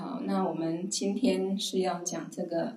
[0.00, 2.68] 好，那我们今天是要讲这个《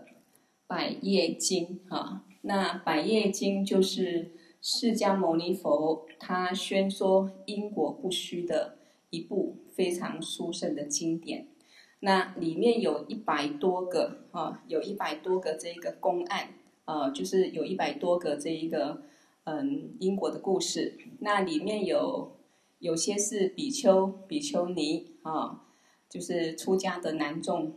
[0.68, 2.26] 百业经》哈。
[2.42, 8.78] 那《百业经》就是释迦牟尼佛他宣说因果不虚的
[9.10, 11.48] 一部非常殊胜的经典。
[12.02, 16.50] 那里面有一百多个啊，有一百多个这一个公案
[16.84, 19.02] 啊，就是有一百多个这一个
[19.46, 21.00] 嗯因果的故事。
[21.20, 22.36] 那里面有
[22.80, 25.62] 有些是比丘、比丘尼啊。
[26.14, 27.74] 就是出家的男众，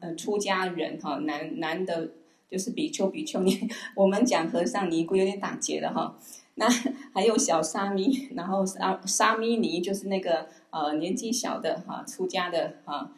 [0.00, 2.10] 呃，出家人哈，男男的，
[2.50, 3.58] 就是比丘、比丘尼。
[3.94, 6.14] 我们讲和尚尼姑有点打结的哈。
[6.56, 6.68] 那
[7.14, 13.12] 还有小沙弥，然后沙沙弥尼就是那个呃年纪小的哈，出家的哈。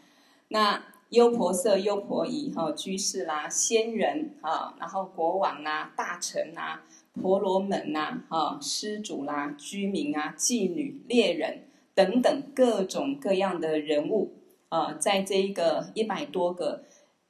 [0.47, 6.85] 那优婆塞、优婆夷哈，居士啦、仙人啊，然后国王啊、大臣啊、
[7.21, 11.65] 婆罗门呐哈、施主啦、居民啊、妓女、猎人
[11.97, 14.35] 等等各种各样的人物。
[14.73, 16.85] 呃，在这一个一百多个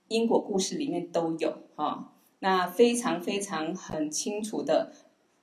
[0.06, 4.92] 因果故事里面都有啊、那非常非常很清楚的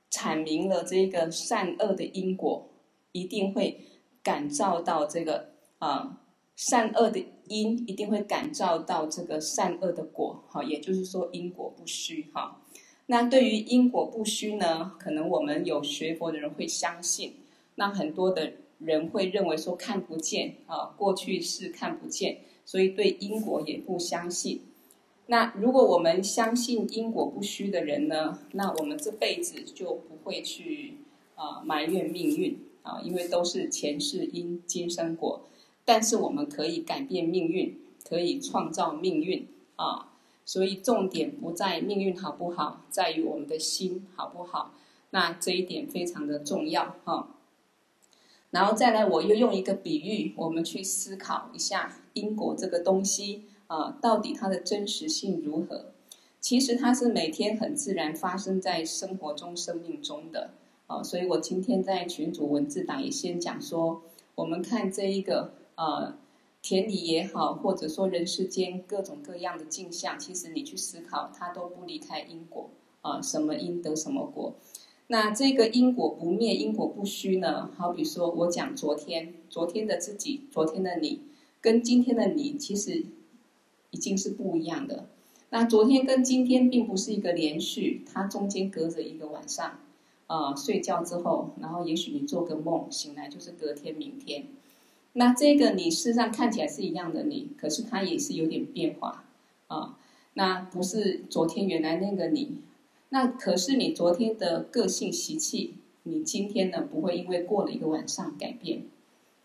[0.10, 2.70] 阐明了这个善恶的因果，
[3.12, 3.82] 一定会
[4.24, 6.22] 感召到这个啊、
[6.56, 12.62] 善恶的因，一定会感召到这个善恶的果，哈、也就是说因果不虚哈、
[13.08, 17.34] 那对于因果不虚呢，可能我们有学佛的人会相信，
[17.76, 18.54] 那很多的。
[18.80, 24.62] 人会认为说看不见啊，过去是看不见，所以对因果也不相信。
[25.28, 30.96] 那如果我们相信因果不虚的人呢，那我们这辈子就不会去
[31.36, 35.42] 啊埋怨命运啊，因为都是前世因今生果。
[35.86, 40.08] 但是我们可以改变命运，可以创造命运啊。
[40.46, 44.74] 所以重点不在命运好不好，在于我们的心好不好。
[45.12, 47.28] 那这一点非常的重要哈。
[48.52, 55.92] 然后再来，我又用一个比喻，我们去思考一下因果这个东西啊，到底它的真实性如何？
[56.40, 60.52] 其实它是每天很自然发生在生活中、生命中的
[60.88, 61.04] 啊。
[61.04, 64.02] 所以我今天在群组文字档也先讲说，
[64.36, 66.18] 我们看这一个呃
[66.62, 72.70] 田里也好，或者说人世间各种各样的镜像，其实你去思考，它都不离开因果
[73.02, 74.56] 啊，什么因得什么果。
[75.12, 77.72] 那这个因果不灭，因果不虚呢？
[77.76, 81.22] 好比说我讲昨天，昨天的自己，昨天的你，
[81.60, 83.06] 跟今天的你，其实
[83.90, 85.08] 已经是不一样的。
[85.50, 89.80] 那昨天跟今天并不是一个连续，它中间隔着一个晚上，
[90.28, 94.46] 啊、睡觉之后，然后也许你做个梦，醒来就是隔天、明天。
[95.14, 99.26] 那这个你事实上看起来是一样的你，可是它也是有点变化
[99.66, 99.98] 啊、
[100.36, 102.62] 那不是昨天原来那个你。
[103.10, 108.84] 那可是你昨天的个性习气，你今天呢不会因为过了一个晚上改变。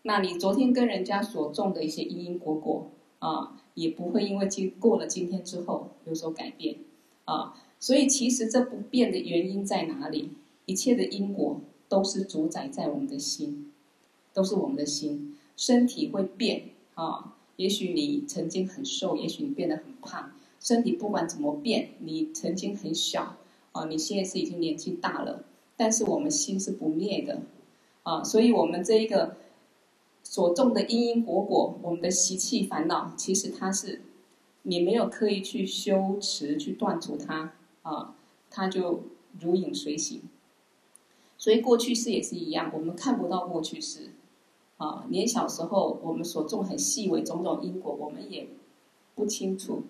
[0.03, 6.75] 那你昨天跟人家所种的一些因因果果啊，也不会因为今过了今天之后有所改变
[7.25, 7.55] 啊。
[7.79, 10.29] 所以其实这不变的原因在哪里？
[10.67, 11.59] 一切的因果
[11.89, 13.71] 都是主宰在我们的心，
[14.33, 15.35] 都是我们的心。
[15.57, 20.31] 身体会变啊，也许你曾经很瘦，也许你变得很胖。
[20.59, 23.37] 身体不管怎么变，你曾经很小。
[23.75, 25.43] 啊，你现在是已经年纪大了，
[25.75, 27.41] 但是我们心是不灭的，
[28.03, 29.35] 啊，所以我们这一个
[30.23, 34.01] 所种的因因果果，我们的习气烦恼，其实它是
[34.63, 38.15] 你没有刻意去修持去断除它，啊，
[38.49, 39.01] 它就
[39.41, 40.21] 如影随形。
[41.37, 44.11] 所以过去世也是一样，我们看不到过去世，
[44.77, 48.47] 啊，连小时候我们所种很细微种种因果，我们也
[49.15, 49.83] 不清楚，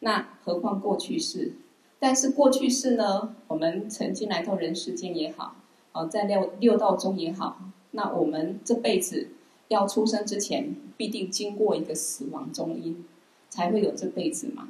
[0.00, 1.52] 那何况过去世？
[1.98, 5.56] 但是过去式呢，我们曾经来到人世间也好，
[5.92, 7.60] 哦，在六六道中也好，
[7.92, 9.28] 那我们这辈子
[9.68, 13.04] 要出生之前，必定经过一个死亡中阴，
[13.48, 14.68] 才会有这辈子嘛。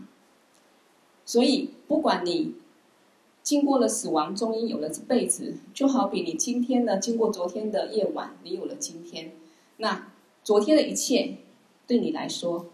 [1.25, 2.55] 所以，不管你
[3.43, 9.33] 经过了死亡中阴，有了这辈子，就好比你今天呢，经过昨天的夜晚，你有了今天。
[9.79, 10.13] 那
[10.45, 11.39] 昨天的一切，
[11.87, 12.67] 对你来说，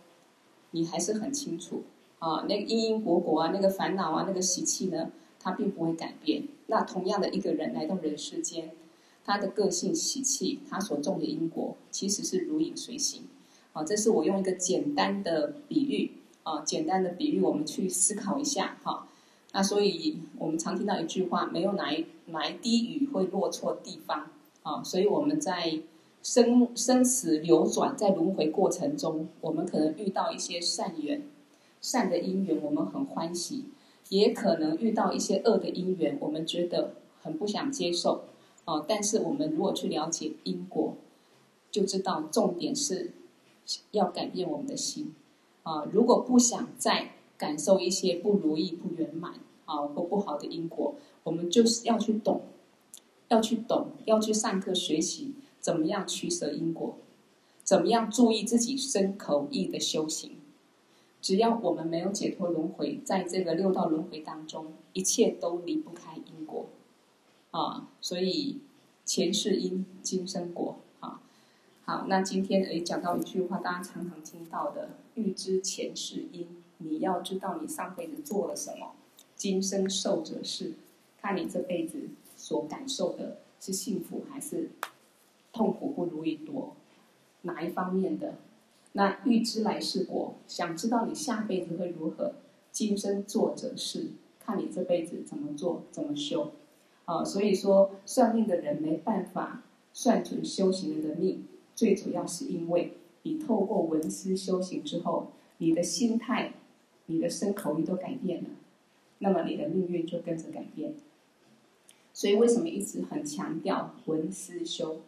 [0.73, 1.85] 你还是很清楚。
[2.20, 6.44] 啊，那个因因果果啊，那个烦恼啊，那个习气呢，它并不会改变。
[6.69, 8.70] 那同样的一个人来到人世间，
[9.25, 13.25] 他的个性习气，他所种的因果，其实是如影随形。
[13.72, 16.12] 啊，这是我用一个简单的比喻
[16.43, 19.08] 啊，简单的比喻，我们去思考一下哈。
[19.52, 24.31] 那所以我们常听到一句话，没有哪一哪一滴雨会落错地方
[24.62, 24.82] 啊。
[24.84, 25.81] 所以我们在
[26.22, 31.22] 生生死流转，在轮回过程中，我们可能遇到一些善缘。
[31.81, 33.65] 善的因缘，我们很欢喜；
[34.09, 38.25] 也可能遇到一些恶的因缘，我们觉得很不想接受。
[38.67, 40.94] 哦，但是我们如果去了解因果，
[41.71, 43.12] 就知道重点是
[43.93, 45.15] 要改变我们的心。
[45.62, 49.35] 啊，如果不想再感受一些不如意、不圆满
[49.65, 50.94] 啊或不好的因果，
[51.25, 52.43] 我们就是要去懂，
[53.29, 56.97] 要去懂，要去上课学习怎么样取舍因果，
[57.62, 60.32] 怎么样注意自己身口意的修行。
[61.20, 66.67] 只要我们没有解脱轮回，在这个六道轮回当中，一切都离不开因果
[67.50, 67.88] 啊。
[68.00, 68.58] 所以
[69.05, 71.20] 前世因，今生果啊。
[71.84, 78.93] 好，那今天诶讲到一句话，大家常常听到的：欲知前世因，你要知道你上辈子做了什么，
[79.37, 80.72] 今生受者是，
[81.20, 84.70] 看你这辈子所感受的是幸福还是
[85.52, 86.75] 痛苦、不如意多
[87.43, 88.37] 哪一方面的。
[88.92, 92.34] 那欲知来世果，想知道你下辈子会如何，
[92.72, 94.08] 今生做者是，
[94.40, 96.52] 看你这辈子怎么做，怎么修。
[97.04, 101.44] 啊，所以说算命的人没办法算准修行人的命，
[101.75, 106.54] 最主要是因为你透过闻思修行之后，你的心态、
[107.06, 108.50] 你的身口意都改变了，
[109.19, 110.94] 那么你的命运就跟着改变。
[112.12, 115.00] 所以为什么一直很强调闻思修？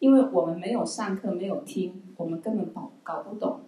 [0.00, 3.60] 因为我们没有上课，没有听，我们根本搞搞不懂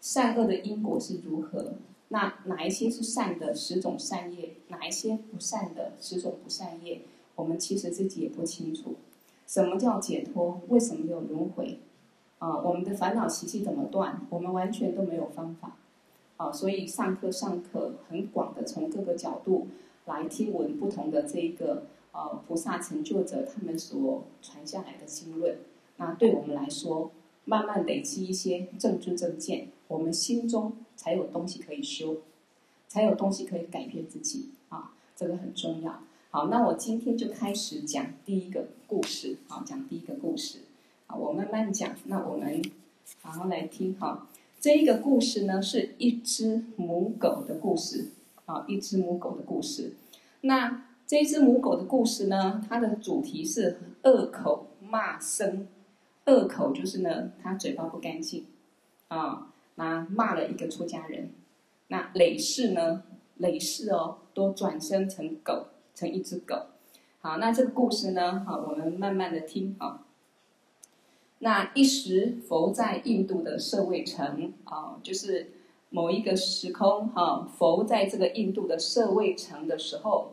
[0.00, 1.74] 善恶的因果是如何。
[2.08, 7.02] 那哪一些是善的十种善业，哪一些不善的十种不善业，
[7.34, 8.94] 我们其实自己也不清楚。
[9.46, 10.60] 什么叫解脱？
[10.68, 11.80] 为什么有轮回？
[12.38, 14.20] 啊，我们的烦恼习气怎么断？
[14.30, 15.76] 我们完全都没有方法。
[16.36, 19.66] 啊，所以上课上课很广的，从各个角度
[20.04, 21.86] 来听闻不同的这个。
[22.14, 25.58] 呃，菩萨成就者他们所传下来的经论，
[25.96, 27.10] 那对我们来说，
[27.44, 32.18] 慢慢累积一些正知正见，我们心中才有东西可以修，
[32.86, 36.04] 才有东西可以改变自己啊，这个很重要。
[36.30, 40.60] 好，那我今天就开始讲第一个故事啊，讲第一个故事
[41.08, 41.96] 啊，我慢慢讲。
[42.04, 42.62] 那我们
[43.22, 44.28] 好好来听哈，
[44.60, 48.10] 这一个故事呢，是一只母狗的故事
[48.46, 49.96] 啊，一只母狗的故事，
[50.42, 50.86] 那。
[51.06, 55.68] 这一只母狗的故事呢，它的主题是恶口骂声。
[56.24, 58.46] 恶口就是呢，它嘴巴不干净，
[59.08, 61.28] 啊，那骂了一个出家人。
[61.88, 63.02] 那累世呢，
[63.36, 66.68] 累世哦，都转生成狗，成一只狗。
[67.20, 70.06] 好，那这个故事呢，好，我们慢慢的听啊。
[71.40, 75.50] 那一时，佛在印度的舍卫城啊，就是
[75.90, 80.30] 某一个时空哈，佛在这个印度的舍卫城的时候。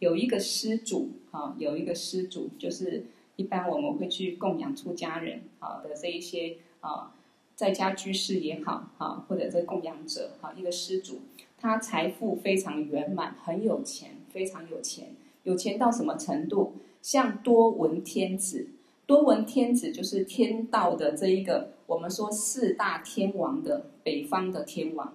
[0.00, 3.06] 有一个施主，啊，有一个施主，就是
[3.36, 7.14] 一般我们会去供养出家人，啊的这一些啊，
[7.54, 11.20] 在家居士也好，啊或者这供养者，啊一个施主，
[11.56, 15.14] 他财富非常圆满，很有钱，非常有钱，
[15.44, 16.74] 有钱到什么程度？
[17.00, 18.68] 像多闻天子，
[19.06, 25.14] 多闻天子就是天道的这一个，我们说四大天王的北方的天王，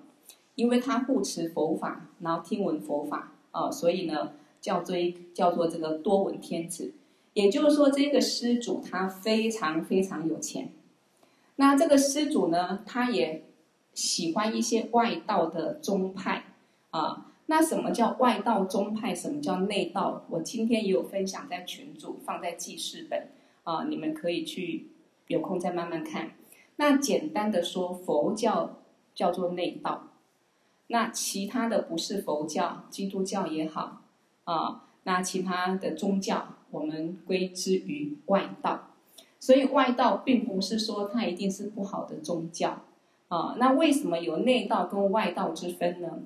[0.55, 4.31] 因为他护持佛法，然后听闻佛法，啊，所以呢。
[4.61, 4.95] 叫做
[5.33, 6.93] 叫做这个多闻天子，
[7.33, 10.71] 也就是说，这个施主他非常非常有钱。
[11.55, 13.43] 那这个施主呢，他也
[13.93, 16.45] 喜欢一些外道的宗派
[16.91, 17.25] 啊。
[17.47, 19.13] 那什么叫外道宗派？
[19.15, 20.23] 什么叫内道？
[20.29, 23.29] 我今天也有分享在群组，放在记事本
[23.63, 24.87] 啊，你们可以去
[25.27, 26.31] 有空再慢慢看。
[26.75, 28.77] 那简单的说，佛教
[29.15, 30.09] 叫做内道，
[30.87, 34.03] 那其他的不是佛教，基督教也好。
[34.49, 38.95] 啊，那其他的宗教我们归之于外道，
[39.39, 42.81] 所以外道并不是说它一定是不好的宗教
[43.27, 43.55] 啊。
[43.59, 46.19] 那为什么有内道跟外道之分呢？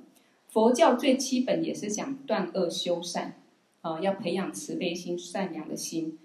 [0.47, 3.41] 佛教最基本也是讲断恶修善
[3.81, 6.17] 啊，要培养慈悲心、善良的心。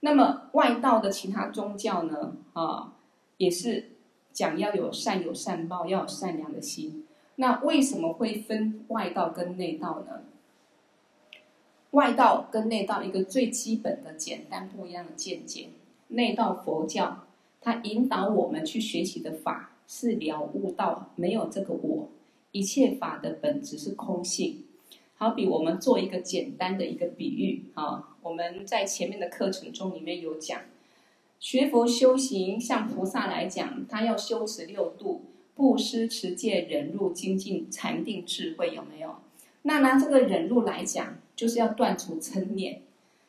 [0.00, 2.36] 那么外道的其他宗教呢？
[2.52, 2.92] 啊，
[3.38, 3.92] 也是
[4.30, 7.06] 讲要有善有善报，要有善良的心。
[7.36, 10.24] 那为什么会分外道跟内道呢？
[11.96, 15.70] 外道跟内道一个最基本的简单不一样的见解，
[16.08, 17.24] 内道佛教
[17.62, 22.08] 它引导我们去学习的法是了悟到没有这个我，
[22.52, 24.64] 一切法的本质是空性。
[25.14, 30.60] 好比我们做一个简单的一个比喻啊，我们在前面的课程中里面有讲，
[31.40, 35.22] 学佛修行，像菩萨来讲，他要修持六度，
[35.54, 39.16] 布施、持戒、忍辱、精进、禅定、智慧，有没有？
[39.62, 41.16] 那拿这个忍辱来讲。
[41.36, 42.82] 就是要断除嗔念，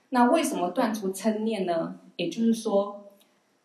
[0.10, 2.00] 那为什么断除嗔念呢？
[2.16, 3.12] 也就是说，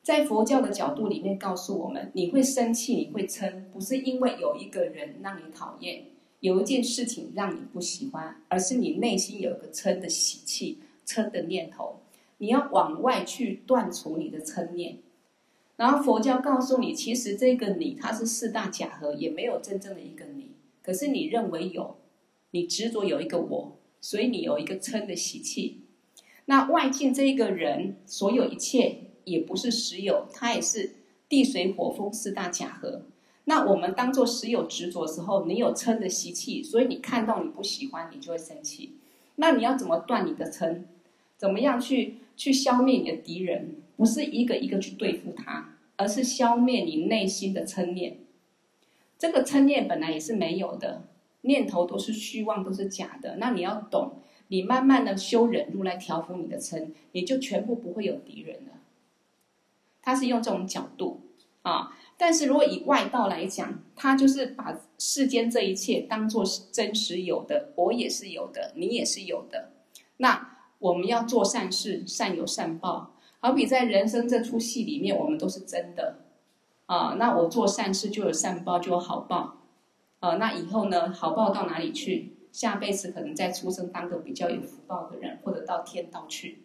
[0.02, 6.06] 在佛教的角度里面告诉我们，你会生气，你会嗔，不是因为有一个人让你讨厌，
[6.40, 12.00] 有一件事情让你不喜欢，而是你内心有一个嗔的习气、嗔的念头，
[12.38, 14.98] 你要往外去断除你的嗔念。
[15.76, 20.50] 然后佛教告诉你，其实这个你它是四大假合，也没有真正的一个你。
[20.82, 21.96] 可是你认为有，
[22.50, 25.78] 你执着有一个我，所以你有一个嗔的习气。
[26.44, 30.96] 那外境这一个人，所有一切也不是实有，它也是
[31.28, 33.06] 地水火风四大假合。
[33.44, 38.96] 那我们当做实有执着的时候，你有嗔的习气，所以你看到你不喜欢，你就会生气。
[39.36, 40.82] 那你要怎么断你的嗔？
[41.38, 43.76] 怎么样去去消灭你的敌人？
[43.96, 48.18] 不是一个一个去对付他，而是消灭你内心的嗔念。
[49.16, 51.04] 这个嗔念本来也是没有的，
[51.42, 53.36] 念头都是虚妄，都是假的。
[53.36, 54.14] 那你要懂，
[54.48, 58.72] 你慢慢的修忍辱来调伏你的嗔，你就全部不会有敌人了。
[60.00, 61.20] 他是用这种角度
[61.62, 61.96] 啊。
[62.16, 69.70] 但是如果以外道来讲，他就是把世间这一切当作是真实有的，我也是有的，你也是有的。
[70.18, 73.16] 那我们要做善事，善有善报。
[73.40, 76.20] 好比在人生这出戏里面，我们都是真的
[76.86, 77.16] 啊。
[77.18, 79.61] 那我做善事就有善报，就有好报。
[80.22, 82.36] 啊，那以后呢，好报到哪里去？
[82.52, 86.58] 下辈子可能再出生当个比较有福报的人，或者到天道去。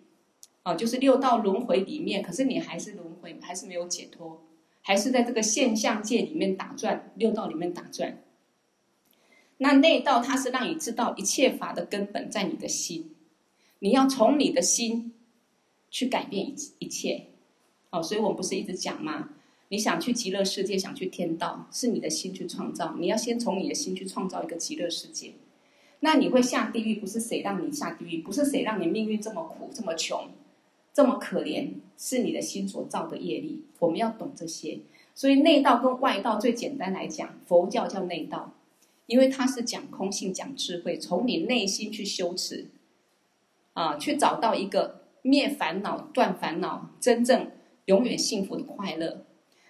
[0.61, 4.43] 啊，就是六道轮回里面，可是你还是轮回，还是没有解脱。
[4.83, 8.21] 还是在这个现象界里面打转，六道里面打转。
[9.57, 13.15] 那内道它是让你知道一切法的根本在你的心，
[13.79, 15.13] 你要从你的心
[15.89, 17.27] 去改变一一切。
[17.89, 19.29] 哦，所以我们不是一直讲吗？
[19.69, 22.95] 你想去极乐世界，想去天道，是你的心去创造。
[22.97, 25.33] 你要先从你的心去创造一个极乐世界。
[25.99, 30.29] 那你会下地狱，不是谁让你下地狱，不是谁让你命运这么苦，这么穷。
[30.93, 33.61] 这么可怜，是你的心所造的业力。
[33.77, 34.79] 我们要懂这些，
[35.13, 38.55] 所以内道跟外道最简单来讲，佛教叫内道，
[39.05, 42.69] 因为它是讲空性、讲智慧，从你内心去修持，
[43.73, 47.51] 啊，去找到一个灭烦恼、断烦恼、真正
[47.85, 49.26] 永远幸福的快乐。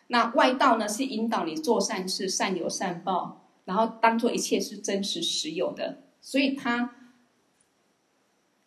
[0.08, 6.94] 那外道呢，是引导你做善事，善有善报，然后当做一切是真实实有的，所以它。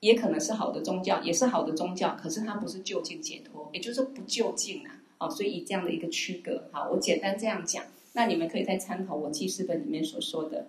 [0.01, 10.69] 也可能是好的宗教，也是好的宗教，可是它不是就近解脱，也就是说不究竟啊，哦，所以以这样的一个区隔，好，我简单这样讲，那你们可以再参考我记事本里面所说的。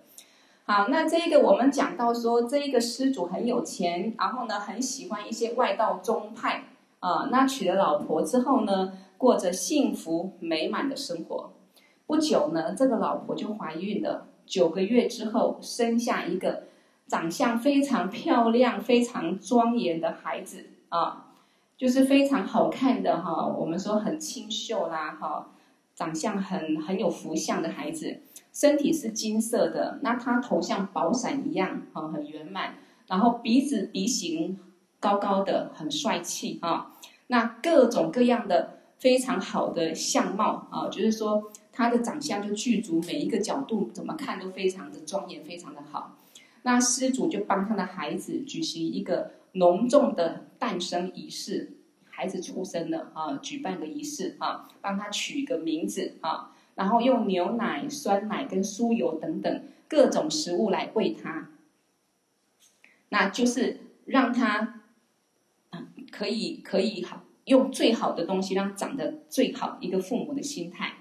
[0.66, 6.64] 好，那这个我们讲到说，这一个施主很有钱，然后呢，很喜欢一些外道宗派
[7.00, 11.52] 啊，那娶了老婆之后呢，过着幸福美满的生活。
[12.08, 16.64] 不久呢，这个老婆就怀孕了，九个月之后生下一个。
[17.06, 21.26] 长相非常漂亮、非常庄严的孩子啊，
[21.76, 23.46] 就是非常好看的哈。
[23.46, 25.50] 我们说很清秀啦，哈，
[25.94, 32.74] 长相很很有福相的孩子，身体是金色的，那他头像宝伞一样，哈，很圆满。
[33.06, 34.58] 然后鼻子鼻型
[34.98, 36.92] 高高的，很帅气啊。
[37.26, 46.16] 那各种各样的非常好的相貌啊，就是说他的长相就具足，每一个角度怎么看都非常的庄严，非常的好。
[46.62, 51.72] 那施主就帮他的孩子举行一个隆重的诞生仪式，
[52.10, 61.50] 孩子出生了啊，举办个仪式啊，帮他取一个名字啊，然后用牛奶、酸奶跟酥油等等各种食物来喂他，
[63.08, 64.80] 那就是让他
[66.12, 70.94] 可以可以好用最好的东西让长得最好一个父母的心态，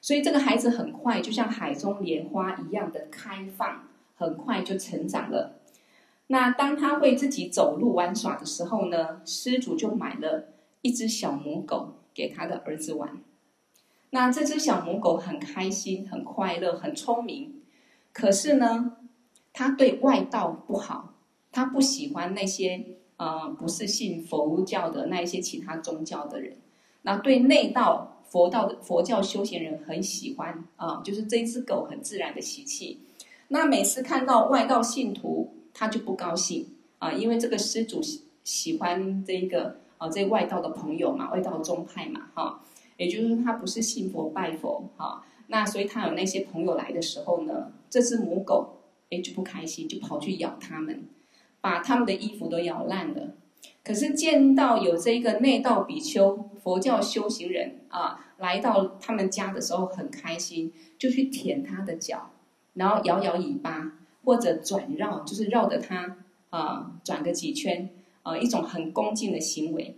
[0.00, 3.88] 所以这个孩子很快就像海中莲花一样的开放。
[4.16, 5.56] 很快就成长了。
[6.28, 10.50] 那当他会自己走路玩耍的时候呢，施主就买了
[10.82, 13.18] 一只小母狗给他的儿子玩。
[14.10, 17.60] 那这只小母狗很开心、很快乐、很聪明。
[18.12, 18.98] 可是呢，
[19.52, 21.14] 他对外道不好，
[21.50, 22.86] 他不喜欢那些
[23.16, 26.56] 呃不是信佛教的那一些其他宗教的人。
[27.02, 33.00] 那对内道佛道的佛教修行人很喜欢啊、就是这一只狗很自然的习气。
[33.48, 36.66] 那每次看到外道信徒，他就不高兴
[36.98, 42.60] 啊，因为这个施主喜喜欢这一个啊，这外道的朋友嘛，外道宗派嘛，哈，
[42.96, 48.78] 也就是说他不是信佛拜佛哈，那所以他有那些朋友来的时候呢，这只母狗
[49.10, 51.04] 哎就不开心，就跑去咬他们，
[51.64, 53.36] 把他们的衣服都咬烂了。
[53.82, 62.32] 可是见到有这个内道比丘、佛教修行人啊，来到他们家的时候很开心，就去舔他的脚。
[62.74, 63.92] 然后摇摇尾巴，
[64.24, 66.18] 或者转绕，就是绕着他
[66.50, 67.88] 啊转个几圈
[68.22, 69.96] 啊，一种很恭敬的行为。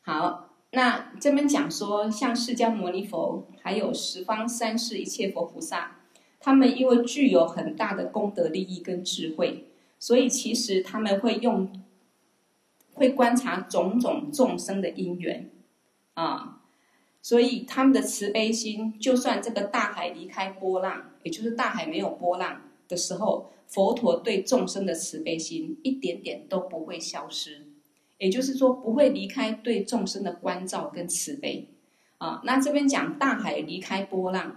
[0.00, 5.98] 好，那这边讲说，像释迦牟尼佛，还有十方三世一切佛菩萨，
[6.40, 9.65] 他们因为具有很大的功德利益跟智慧，
[9.98, 11.70] 所以其实他们会用，
[12.94, 15.50] 会观察种种众生的因缘
[16.14, 16.62] 啊。
[17.22, 27.66] 所以他们的慈悲心，就算这个大海离开波浪，也就是大海没有波浪的时候，佛陀对众生的慈悲心一点点都不会消失。
[28.18, 31.68] 也就是说，不会离开对众生的关照跟慈悲。
[32.18, 34.56] 啊，那这边讲大海离开波浪，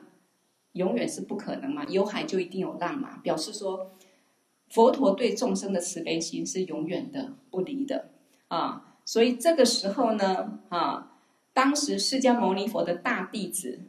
[0.73, 3.91] 永远是不可能嘛，有海就一定有浪嘛，表示说
[4.69, 8.09] 佛陀对众生的慈悲心是永远的不离的
[8.47, 8.95] 啊。
[9.05, 11.05] 所以这个时候呢，啊。
[11.51, 13.81] 当时释迦牟尼佛的大弟子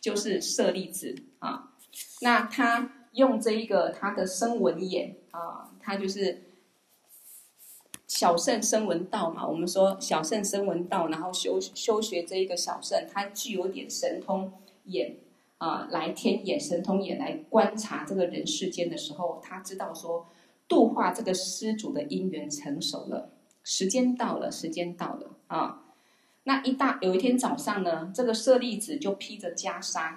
[0.00, 1.74] 就是舍利子啊，
[2.22, 6.44] 那他用这一个他的声闻眼啊，他就是
[8.06, 9.46] 小圣声闻道嘛。
[9.46, 14.50] 我们说小圣声闻道，然后修修学这一个小圣，他具有点神通
[14.84, 15.16] 眼
[15.58, 20.26] 啊，来天眼神通眼来观察这个人世间的时候，他知道说
[20.68, 23.30] 度化这个施主的因缘成熟了，
[23.64, 25.84] 时间到了，时间到了啊。
[26.44, 30.14] 那一大有一天早上呢，这个舍利子就披着袈裟，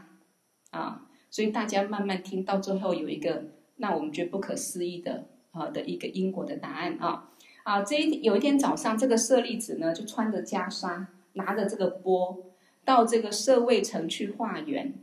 [0.70, 3.46] 啊，所以大家慢慢听到最后有一个，
[3.78, 7.32] 那我们觉得不可思议的啊的一个因果的答案啊
[7.64, 12.38] 啊，这一有一天早上，这个舍利子呢就穿着袈裟，拿着这个钵，
[12.86, 14.94] 到这个舍卫城去化缘。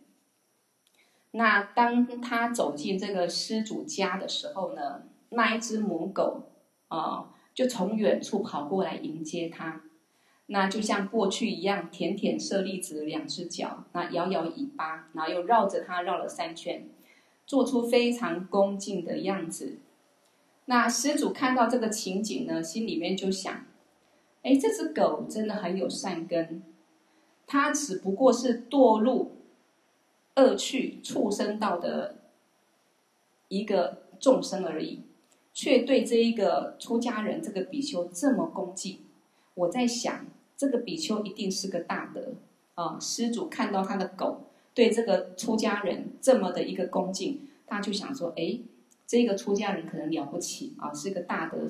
[1.32, 6.44] 那当他走进这个施主家的时候呢，那一只母狗
[6.88, 9.82] 啊，就从远处跑过来迎接他。
[10.46, 16.88] 那就像过去一样，舔舔舍利子两只脚，那摇摇尾巴，然后又绕着它绕了三圈，
[17.44, 19.80] 做出非常恭敬的样子。
[20.64, 23.66] 那施主看到这个情景呢，心里面就想：
[24.42, 26.62] 哎，这只狗真的很有善根，
[27.46, 29.32] 它只不过是堕入
[30.38, 32.16] 恶趣畜生道的
[33.48, 35.02] 一个众生而已，
[35.52, 39.00] 却对这一个出家人这个比丘这么恭敬。
[39.54, 40.24] 我在想。
[40.60, 42.32] 这个比丘一定是个大德
[42.74, 42.98] 啊！
[43.00, 44.40] 施主看到他的狗
[44.74, 48.58] 对这个出家人这么的一个恭敬，他就想说：哎，
[49.06, 51.68] 这个出家人可能了不起啊，是个大德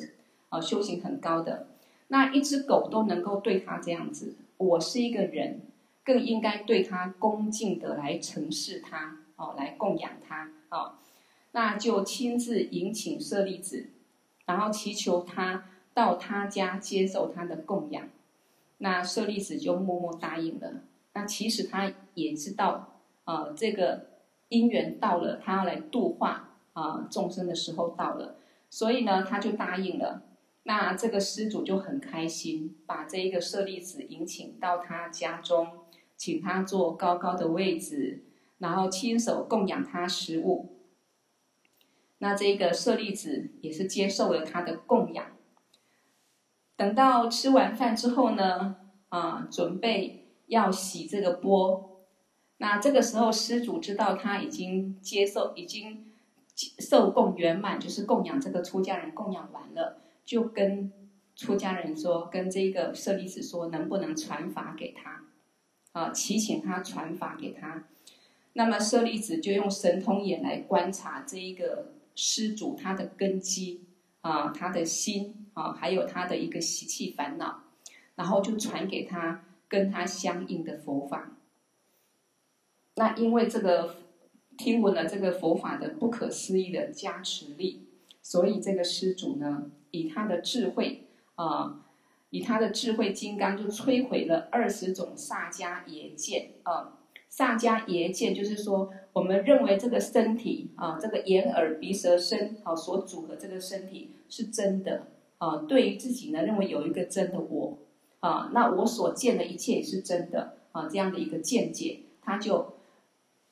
[0.48, 1.66] 啊，修行很高的。
[2.06, 5.60] 那一只狗都能够对他这样子，我是一个人，
[6.08, 10.98] 更应该对他恭敬的来承事他哦，来供养他啊。
[11.52, 13.90] 那就亲自迎请舍利子，
[14.46, 18.08] 然后祈求他到他家接受他的供养。
[18.78, 20.80] 那舍利子就默默答应了。
[21.12, 24.06] 那其实他也知道，呃，这个
[24.48, 28.36] 因缘到了，他要来度化啊、众生的时候到了，
[28.70, 30.22] 所以呢，他就答应了。
[30.62, 35.66] 那这个施主就很开心，把这一个舍利子迎请到他家中，
[36.18, 38.24] 请他坐高高的位置，
[38.58, 40.74] 然后亲手供养他食物。
[42.18, 45.24] 那这个舍利子也是接受了他的供养。
[46.76, 48.76] 等到吃完饭之后呢，
[49.08, 52.04] 啊，准备要洗这个钵。
[52.58, 56.12] 那这个时候，施主知道他已经接受，已经
[56.80, 60.92] 受供圆满，就是供养这个出家人供养完了，就跟
[61.36, 65.22] 出家人说，跟这个舍利子说，能不能传法给他？
[65.98, 67.84] 啊，祈请他传法给他。
[68.52, 73.84] 那么舍利子就用神通眼来观察这一个施主他的根基
[74.20, 75.34] 啊，他的心。
[75.58, 77.64] 啊，还有他的一个习气烦恼，
[78.14, 81.32] 然后就传给他跟他相应的佛法。
[82.94, 83.96] 那因为这个
[84.56, 87.88] 听闻了这个佛法的不可思议的加持力，
[88.22, 91.84] 所以这个施主呢，以他的智慧啊，
[92.30, 96.98] 以他的智慧金刚就摧毁了二十种萨迦耶见啊。
[97.28, 105.08] 萨迦耶见就是说，我们认为这个身体啊，这个眼耳鼻舌身啊所组合这个身体是真的。
[105.38, 107.78] 啊，对于自己呢，认为有一个真的我，
[108.18, 112.74] 啊，那我所见的一切也是真的，啊，这样的一个见解，他就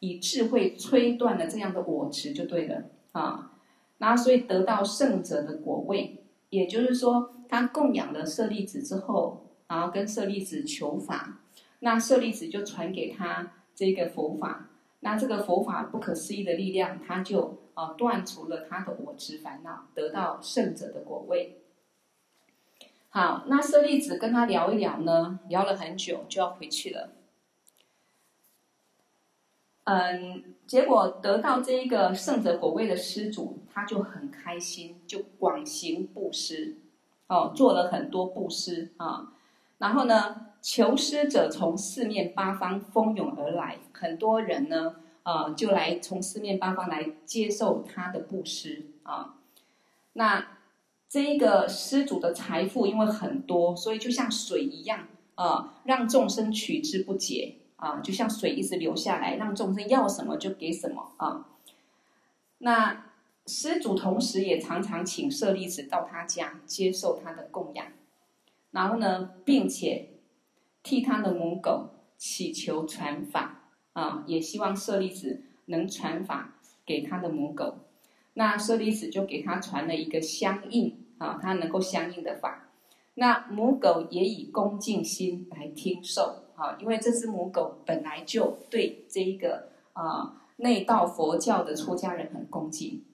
[0.00, 3.52] 以智慧摧断了这样的我执，就对了，啊，
[3.98, 6.24] 那所以得到圣者的果位，
[6.56, 11.40] 也就是说，他供养了舍利子之后，然后跟舍利子求法，
[11.80, 21.58] 那舍利子就传给他这个佛法，那这个佛法不可思议的力量，他就啊断除了他的我执烦恼，得到圣者的果位。
[23.10, 27.10] 好，那舍利子跟他聊一聊呢，聊了很久，就要回去了。
[29.86, 36.76] 嗯，结果得到这一个圣者果位的施主，他就很开心，就广行布施，
[37.26, 39.32] 哦，做了很多布施啊。
[39.78, 49.34] 然后呢，求施者从四面八方蜂拥而来，很多人呢，啊，就来从四面八方来接受他的布施啊。
[50.12, 50.48] 那。
[51.08, 61.48] 这一个施主的财富因为很多，所以就像水一样啊，让众生取之不竭啊，就像水一直流下来，让众生要什么就给什么啊。
[62.58, 63.06] 那
[63.46, 67.86] 施主同时也常常请舍利子到他家接受他的供养，
[68.70, 70.08] 然后呢，并且
[70.82, 77.78] 替他的母狗祈求传法啊，也希望舍利子能传法给他的母狗。
[78.34, 82.68] 那舍利子就给他传了一个相应啊，他能够相应的法。
[83.14, 93.04] 那母狗也以恭敬心来听受啊，因为这只母狗本来就对这一个啊内道佛教的出家人很恭敬。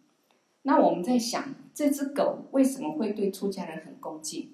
[0.62, 4.50] 那我们在想，这只狗为什么会对出家人很恭敬？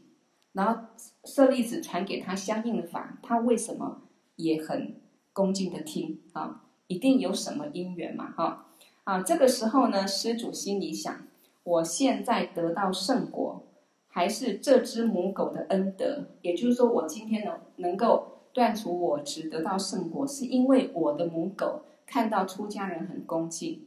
[0.52, 0.88] 然后
[1.24, 4.02] 舍利子传给他相应的法，他为什么
[4.36, 4.96] 也很
[5.32, 6.64] 恭敬的听啊？
[6.86, 8.32] 一定有什么因缘嘛？
[8.34, 8.66] 哈
[9.04, 9.22] 啊！
[9.22, 11.26] 这个时候呢，施主心里想：
[11.62, 13.62] 我现在得到圣果，
[14.08, 16.28] 还是这只母狗的恩德？
[16.40, 23.86] 也就是说，我今天能能够断除我执，得到圣果，是因为我的母狗看到出家人很恭敬，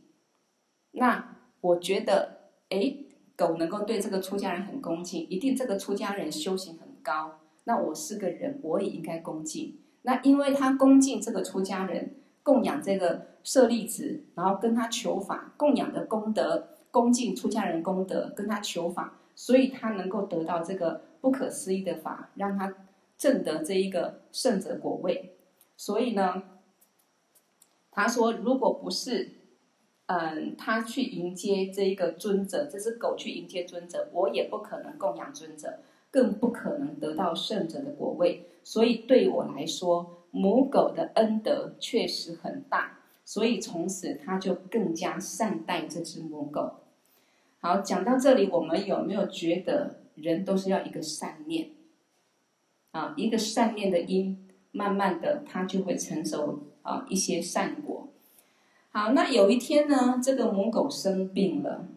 [0.91, 1.38] 那。
[1.63, 2.91] 我觉得，哎，
[3.36, 7.36] 狗能够对这个出家人很恭敬，一定这个出家人修行很高。
[7.65, 9.78] 那我是个人，我也应该恭敬。
[10.02, 22.74] 那因为他恭敬这个出家人，供养这个舍利子，然后跟他求法，供养的功德，恭敬出家人功德，跟他求法，所以他能够得到这个不可思议的法，让他
[23.22, 25.36] 正得这一个圣者果位。
[25.78, 26.42] 所以呢，
[27.92, 29.38] 他说，如果不是。
[30.08, 35.80] 嗯，他去迎接这一个尊者，这只狗去迎接尊者，我也不可能供养尊者，
[36.12, 38.46] 更不可能得到圣者的果位。
[38.62, 46.74] 所以对我来说，母狗的恩德确实很大，所以从此他就更加善待这只母狗。
[47.62, 51.70] 好，讲到这里，我们有没有觉得人都是要一个善念？
[52.91, 58.10] 啊，一个善念的因，慢慢的他就会成熟啊一些善果。
[58.91, 61.88] 好，那有一天呢，这个母狗生病了，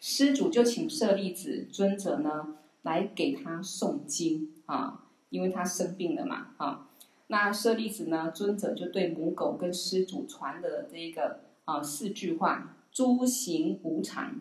[0.00, 6.88] 施主就请舍利子尊者呢来给他诵经啊，因为他生病了嘛啊。
[7.26, 14.40] 那舍利子呢，尊者就对母狗跟施主传的这个啊四句话：诸行无常，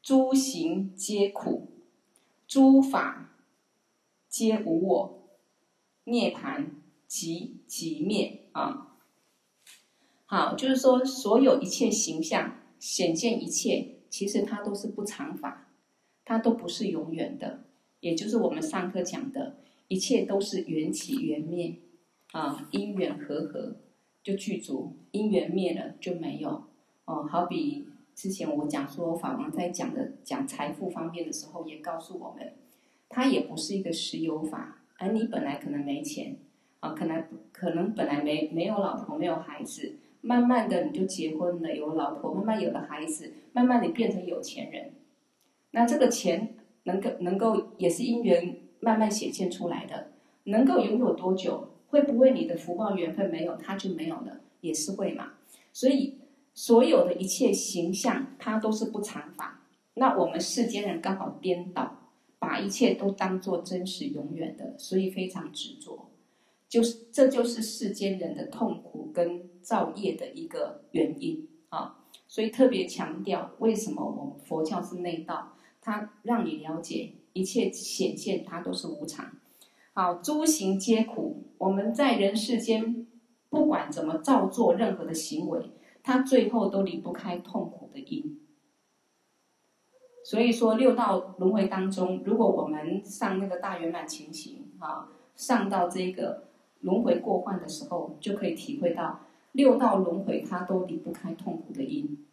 [0.00, 1.68] 诸行皆苦，
[2.46, 3.29] 诸法
[4.30, 5.28] 皆无我，
[6.04, 6.66] 涅槃
[7.08, 8.96] 即即灭啊。
[10.24, 15.72] 好，就是说，所有一切形象显现一切，其实它都是不常法，
[16.24, 17.64] 它都不是永远的。
[17.98, 19.56] 也就是我们上课讲的，
[19.88, 21.80] 一切都是缘起缘灭，
[22.30, 23.76] 啊，因缘和合
[24.22, 26.62] 就具足，因缘灭了就没有。
[27.04, 32.54] 哦，好比之前我讲说法王在讲的讲财富方面的时候，也告诉我们，
[33.10, 36.38] 它也不是一个实有法，而你本来可能没钱，
[36.78, 39.96] 啊，可能可能本来没没有老婆没有孩子。
[40.22, 44.92] 慢慢的你就结婚了，有老婆，慢慢有了孩子，慢慢的变成有钱人。
[45.70, 50.12] 那这个钱能够能够也是因缘慢慢显现出来的，
[50.44, 51.68] 能够拥有多久？
[51.88, 54.40] 会不会你的福报缘分没有，它就没有了？
[54.60, 55.32] 也是会嘛。
[55.72, 56.18] 所以
[56.52, 59.62] 所有的一切形象，它都是不常法。
[59.94, 61.99] 那我们世间人刚好颠倒，
[62.40, 66.10] 把一切都当做真实永远的，所以非常执着。
[66.68, 79.32] 就是，这就是世间人的痛苦跟造业的一个原因啊，所以特别强调为什么我们佛教是内道，它让你了解一切显现它都是无常。
[79.92, 83.06] 好，诸行皆苦，我们在人世间
[83.48, 85.70] 不管怎么造作任何的行为，
[86.02, 88.39] 它最后都离不开痛苦的因。
[90.30, 96.44] 所以说六道轮回当中，如果我们上那个大圆满前行啊，上到这个。
[96.82, 99.20] 轮回过患的时候，就可以体会到
[99.52, 102.24] 六道轮回，它都离不开痛苦的因，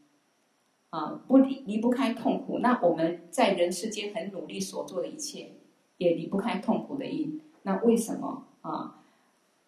[0.89, 2.59] 啊，不离离不开痛苦。
[2.59, 5.53] 那我们在人世间很努力所做的一切，
[5.97, 7.41] 也离不开痛苦的因。
[7.63, 9.01] 那为什么啊？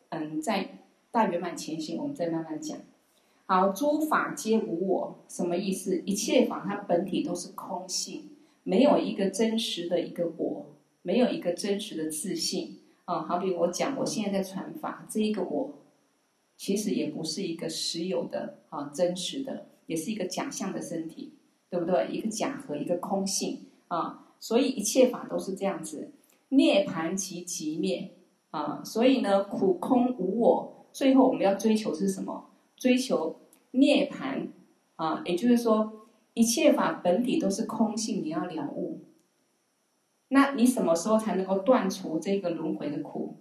[0.10, 0.78] 嗯，在
[1.12, 2.78] 大圆满前行，我们再慢慢讲。
[3.50, 6.04] 好，诸法皆无我，什么意思？
[6.06, 8.30] 一切法它本体都是空性，
[8.62, 10.68] 没有一个真实的一个我，
[11.02, 12.78] 没有一个真实的自信。
[13.06, 15.80] 啊，好比我讲，我现在在传法，这一个我，
[16.58, 21.34] 其实也不是一个实有的啊，真实的，也是一个假象的身体，
[21.72, 22.08] 对不对？
[22.12, 26.12] 一个假和，一个空性啊，所以一切法都是这样子，
[26.50, 28.12] 涅槃即寂灭
[28.52, 32.49] 啊，所以呢，苦空无我，最后我们要追求是什么？
[32.80, 34.48] 追求涅槃
[34.96, 39.06] 啊，也就是说，一切法本体都是空性，你要了悟。
[40.30, 43.38] 那你什么时候才能够断除这个轮回的苦？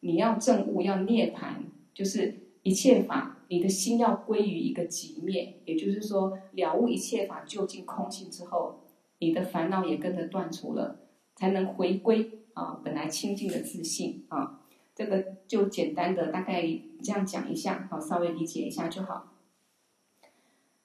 [0.00, 1.54] 你要证悟，要涅槃，
[1.94, 8.80] 就是一切法，你的心要归于一个极灭，也就是说了悟一切法究竟空性之后，
[9.18, 14.58] 你的烦恼也跟着断除了，才能回归啊本来清净的自信啊。
[14.94, 16.62] 这个就简单的大概
[17.02, 19.32] 这样讲一下，好，稍微理解一下就好。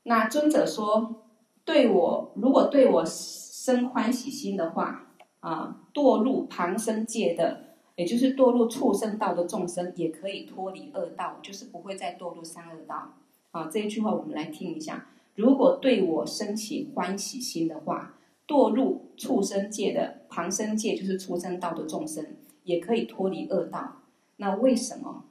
[0.03, 1.23] 那尊者说，
[1.65, 13.15] 对我如果对我生欢喜心的话，啊，堕入旁生界的，也就是堕入畜生道的众生，也可以脱离恶道，就是不会再堕入三恶道。
[13.51, 18.13] 好，这一句话我们来听一下：如果对我生起欢喜心的话，
[18.47, 22.25] 堕入畜生界的旁生界，就是畜生道的众生。
[22.63, 23.96] 也可以脱离恶道，
[24.37, 25.25] 那为什么？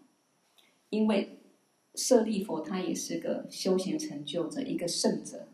[0.91, 1.41] 因为
[1.95, 5.49] 舍利弗他也是个修行成就者，一个圣者。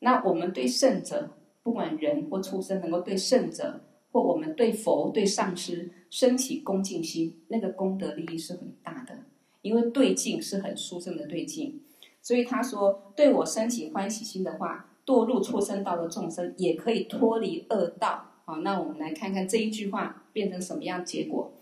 [0.00, 1.30] 那我们对圣者，
[1.62, 3.80] 不管人或畜生，能够对圣者
[4.12, 9.20] 或我们对佛、对上师升起恭敬心，那个功德利益是很大的。
[9.62, 11.80] 因为对境是很殊胜的对境，
[12.22, 18.32] 所以他说，对我升起欢喜心的话，堕入畜生道的众生也可以脱离恶道。
[18.44, 21.52] 好，那我们来看看这一句话变成什么样结果。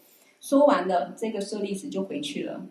[0.45, 2.67] 说完了，这个舍利子就回去了。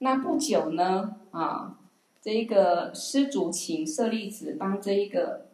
[0.00, 1.80] 那不久呢，啊，
[2.20, 5.46] 这一个施主请舍利子帮这一个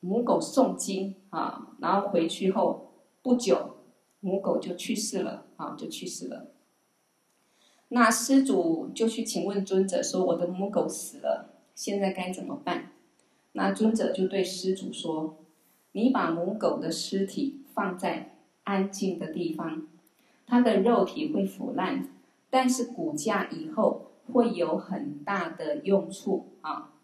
[0.00, 3.76] 母狗诵经啊，然后回去后不久，
[4.20, 6.46] 母狗就去世了，啊，就去世了。
[7.88, 12.92] 那施主就去请问尊者说：“我的母狗死了，现在该怎么办？”
[13.52, 15.36] 那尊者就对施主说。
[15.92, 19.88] 你把母狗的尸体放在安静的地方，
[20.50, 22.08] 它的肉体会腐烂，
[22.50, 26.94] 但是骨架以后会有很大的用处啊！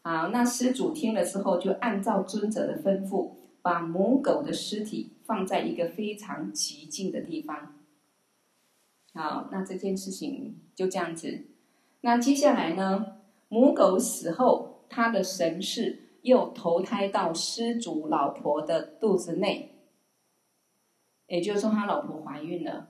[0.00, 7.74] 好，那施主听了之后，就按照尊者的吩咐，把母狗的尸体放在一个非常寂静的地方。
[9.12, 11.44] 好，那这件事情就这样子。
[12.00, 13.18] 那接下来呢？
[13.50, 16.06] 母狗死后，它的神识。
[16.22, 19.79] 又投胎到施主老婆的肚子内，
[21.30, 22.88] 也就是说，他老婆怀孕了。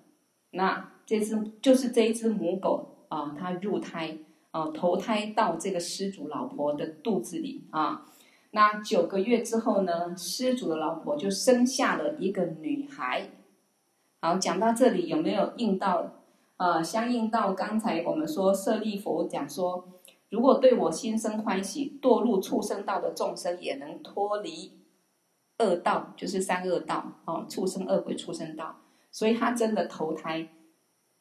[0.53, 4.17] 那这只就是这一只母狗啊，它入胎
[4.51, 8.07] 啊，投胎到这个施主老婆的肚子里啊。
[8.53, 13.29] 那九个月之后呢，施主的老婆就生下了一个女孩。
[14.23, 16.15] 好，讲到这里有没有应到？
[16.57, 19.87] 呃，相应到刚才我们说舍利弗讲说。
[20.31, 24.80] 如果对我心生欢喜，堕入畜生道的众生也能脱离
[25.61, 28.81] 恶道，就是三恶道哦，畜生、恶鬼、畜生道。
[29.13, 30.49] 所以他真的投胎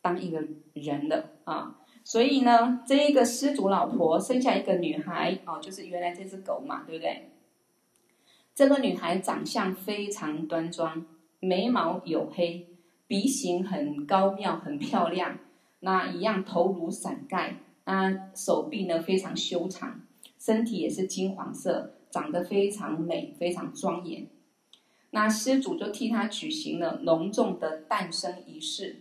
[0.01, 1.75] 当一个人了啊！
[2.03, 7.31] 所以呢，这一个失主老婆生下一个女孩哦，就是原来这只狗嘛，对不对？
[8.55, 11.05] 这个女孩长相非常端庄，
[11.39, 12.67] 眉毛黝黑，
[13.07, 15.37] 鼻型很高妙，很漂亮。
[15.79, 17.57] 那一样头颅伞盖。
[17.85, 20.01] 那手臂呢，非常修长，
[20.37, 24.27] 身体也是金黄色，长得非常美，非常庄严。
[25.11, 28.97] 那施主就替他举行了隆重的诞生仪式，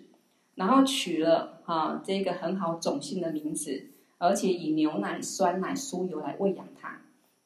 [0.54, 7.02] 然后取了啊这个很好种姓的名字，而且以牛奶、酸奶、酥油来喂养他，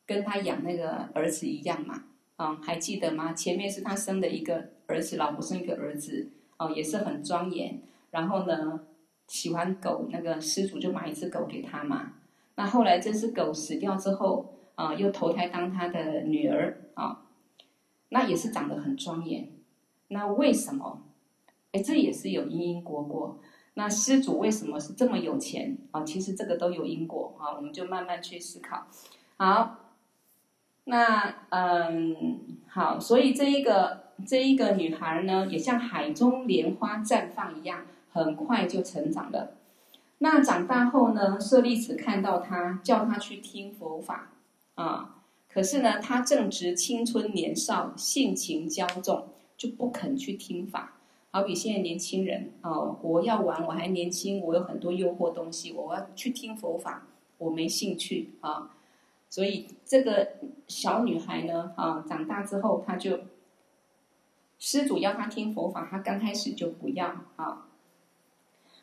[0.07, 2.05] 跟他养那个儿子一样嘛。
[2.37, 3.33] 啊，还记得吗？
[3.35, 7.81] 前面是他生的一个儿子，老婆生一个儿子，哦，也是很庄严。
[8.11, 8.81] 然后呢，
[9.29, 12.15] 喜欢狗，那个施主就买一只狗给他嘛。
[12.57, 17.23] 那后来这只狗死掉之后，啊、又投胎当他的女儿啊、
[18.09, 19.49] 那也是长得很庄严。
[20.09, 21.03] 那为什么？
[21.71, 23.39] 哎，这也是有因因果果。
[23.75, 28.87] 那施主为什么是这么有钱啊、其实这个都有因果啊、我们就慢慢去思考。
[29.37, 29.79] 好，
[30.85, 37.87] 那嗯，好，所以这一个这一个女孩呢，也像海中莲花绽放一样。
[38.15, 39.55] 很快就成长了。
[40.19, 41.41] 那长大后呢？
[41.41, 44.29] 舍利子看到他，叫他去听佛法
[44.75, 45.25] 啊。
[45.49, 50.99] 可是呢，他正值青春年少，性情骄纵，就不肯去听法。
[51.31, 57.07] 好比现在年轻人哦，我要玩，我还年轻，我有很多诱惑东西，我要去听佛法，
[57.39, 58.71] 我没兴趣啊。
[59.29, 60.33] 所以这个
[60.69, 63.21] 小女孩呢，啊，长大之后，她就
[64.59, 67.67] 施主要她听佛法，她刚开始就不要啊。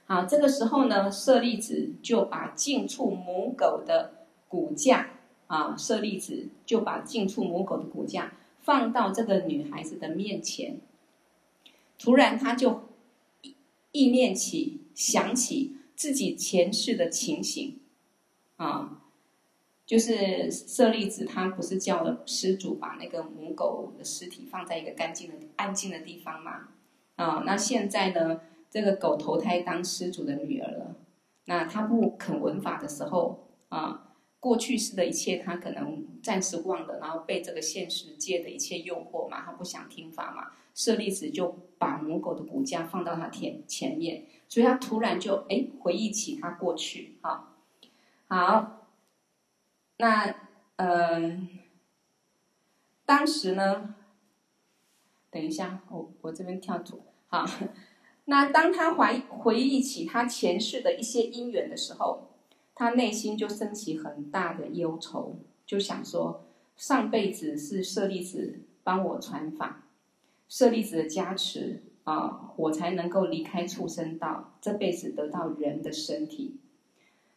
[0.06, 5.10] 好，这个时候呢，舍利子就把近处母狗的骨架
[5.50, 8.32] 啊，舍利子就把近处母狗的骨架
[8.62, 10.80] 放到这个女孩子的面前。
[11.98, 12.84] 突然，他就
[13.92, 17.80] 意念起，想起自己前世的情形
[18.58, 19.02] 啊，
[19.86, 26.70] 就是舍利子他不是叫了施主把那个母狗的尸体放在一个干净的、安静的地方吗？
[27.16, 28.42] 啊，那现在呢？
[28.72, 30.96] 这个狗投胎当施主的女儿了。
[31.46, 34.09] 那他不肯闻法的时候啊，
[34.40, 47.56] 过去式的一切他可能暂时忘了，然后被这个现实界的一切诱惑嘛，他不想听法嘛，舍利子就把母狗的骨架放到他前前面，所以他突然就哎回忆起他过去啊，
[48.28, 48.88] 好，
[49.98, 50.28] 那
[50.78, 51.48] 嗯、呃，
[53.06, 53.96] 当时呢，
[55.30, 57.46] 等一下，我我这边跳图好。
[58.26, 62.29] 那当他怀回忆起他前世的一些因缘的时候，
[62.80, 66.46] 他内心就升起很大的忧愁，就想说：
[66.78, 69.84] 上辈子是舍利子帮我传法，
[70.48, 76.56] 舍利子的加持啊，我才能够离开畜生道，这辈子得到人的身体。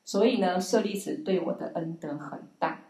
[0.04, 2.84] 所以呢，舍利子对我的恩德很大，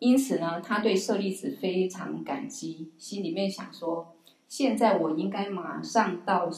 [0.00, 4.14] 因此呢，他对舍利子非常感激，心里面想说。
[4.46, 6.50] 现在我应该马上到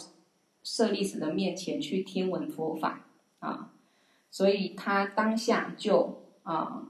[0.65, 3.07] 舍利子的面前去听闻佛法
[3.39, 3.73] 啊，
[4.37, 6.83] 所以他当下就啊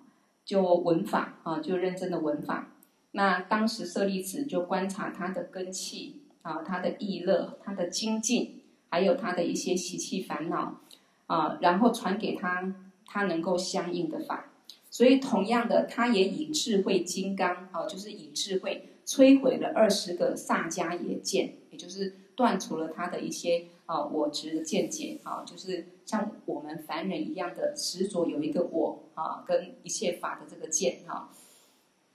[0.44, 2.72] 就闻法啊，就认真的闻法。
[3.12, 10.80] 那当时舍利子就观察他的根气啊，他的意乐，他的精进，还有他的一些习气烦恼
[11.28, 12.74] 啊，然后传给他
[13.06, 14.46] 他能够相应的法。
[14.90, 18.88] 所以同样的，他也以智慧金刚啊，就是以智慧。
[19.06, 31.29] 摧毁了二十个萨迦耶见，也就是断除了他的一些啊我执的见解啊，就是像我们凡人一样的执着有一个我啊，跟一切法的这个见哈。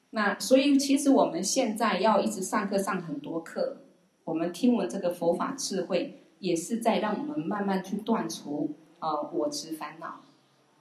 [0.10, 3.78] 那所以其实我们现在要一直上课上很多课，
[4.24, 10.22] 我们听闻这个佛法智慧，也是在让我们慢慢去断除啊我执烦恼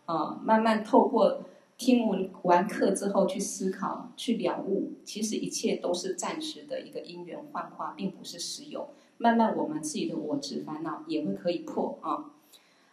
[0.07, 1.43] 啊，慢慢透过。
[1.81, 8.91] 听闻完课之后去思考、去了悟，其实一切都是暂时的一个因缘幻化，并不是实有。
[9.17, 12.33] 慢慢我们自己的我执烦恼也会可以破啊。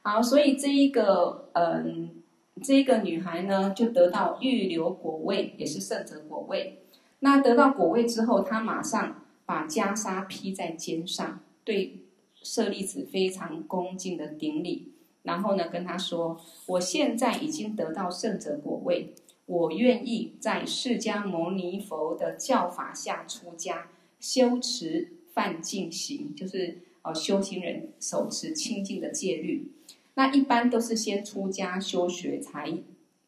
[0.09, 2.23] 好，所以这一个嗯，
[2.63, 6.79] 这一个女孩呢，就得到预留果位，也是圣者果位。
[7.19, 12.05] 那得到果位之后，她马上把袈裟披在肩上，对
[12.41, 14.93] 舍利子非常恭敬的顶礼。
[15.23, 19.13] 然后呢，跟他说：“我现在已经得到圣者果位，
[19.45, 23.89] 我愿意在释迦牟尼佛的教法下出家，
[24.21, 29.73] 修持梵净行，就是呃修行人手持清净的戒律。
[30.17, 32.73] 那一般都是先出家修学才，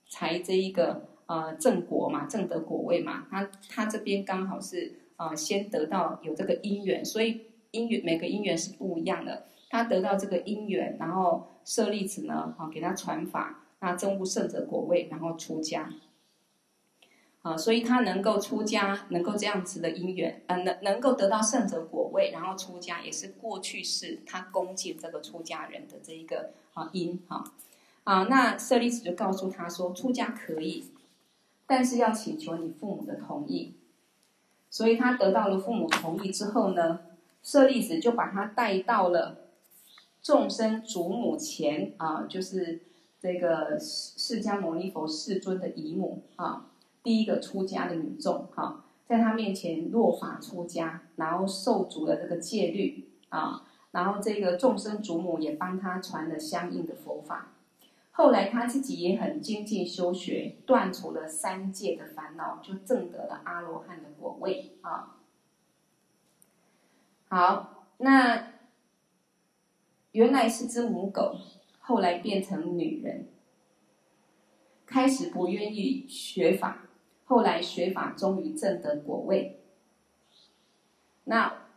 [0.09, 3.27] 才这一个呃正果嘛，正得果位嘛。
[3.29, 9.45] 他他这边刚好是呃先得到有这个因缘，所以因缘每个因缘是不一样的。
[9.69, 15.87] 他得到这个因缘，然后。”舍利子呢，啊，给他传法，那正悟圣者果位，然后出家，
[17.49, 27.43] 啊，所以他能够出家，能够这样子的因缘，呃，能能够得到圣者果位，然后出家，也是过去世他恭敬这个出家人的这一个啊因哈，
[28.03, 30.91] 啊，那舍利子就告诉他说，出家可以，
[31.65, 33.73] 但是要请求你父母的同意，
[34.69, 36.99] 所以他得到了父母同意之后呢，
[37.41, 39.45] 舍利子就把他带到了。
[40.21, 42.81] 众生祖母前啊，就是
[43.21, 46.68] 这个释迦牟尼佛世尊的姨母啊，
[47.09, 57.53] 第一个出家的女众哈，在他面前落发出家，然后受足了这个戒律啊，然后这个众生祖母也帮他传了相应的佛法。
[58.11, 65.17] 后来他自己也很精进修学，断除了三界的烦恼，就证得了阿罗汉的果位啊。
[67.27, 68.49] 好，那。
[70.11, 71.35] 原来是只母狗，
[71.79, 73.27] 后来变成女人，
[74.85, 76.88] 开始不愿意学法，
[77.29, 79.59] 后来学法终于证得果位。
[81.25, 81.67] 那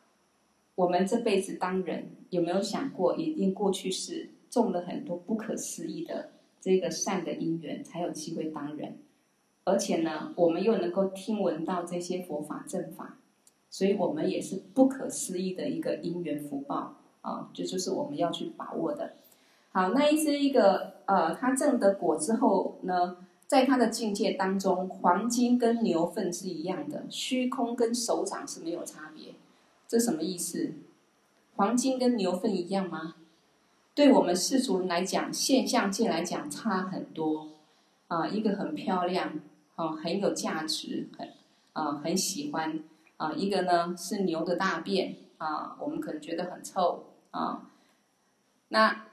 [0.75, 8.97] 我们这辈子当人，有没有想过，一定过去是种了很多不可思议的这个善的因缘，才有机会当人。
[9.65, 13.19] 而且呢，我们又能够听闻到这些佛法正法，
[13.69, 16.97] 所以我们也是不可思议的一个因缘福报。
[17.21, 19.13] 啊，这就，是我们要去把握的。
[19.71, 23.19] 好，那一是一个呃，他证得果之后呢，
[23.53, 29.35] 在他的境界当中，黄金跟牛粪是一样的，虚空跟手掌是没有差别。
[29.87, 30.73] 这什么意思？
[31.57, 33.17] 黄金跟牛粪一样吗？
[33.95, 37.49] 对我们世俗人来讲，现象界来讲差很多。
[38.09, 39.39] 啊，一个很漂亮，
[39.75, 41.29] 啊，很有价值，很
[41.75, 42.83] 啊，很喜欢。
[43.19, 47.05] 啊，一个呢是牛的大便，啊，我们可能觉得很臭。
[47.33, 47.69] 啊，
[48.69, 49.09] 那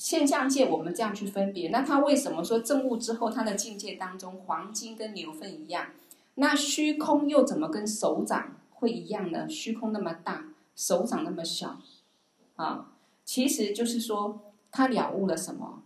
[0.00, 5.88] 现象界我们这样去分别，那他为什么说证悟之后他的境界当中黄金跟牛粪一样？
[6.36, 9.46] 那虚空又怎么跟手掌会一样呢？
[9.46, 11.78] 虚空那么大，手掌那么小，
[12.56, 12.92] 啊，
[13.26, 15.82] 其实就是说他了悟了什么？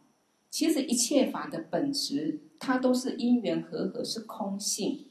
[0.49, 5.07] 其实一切法的本质，它都是因缘和合，是空性。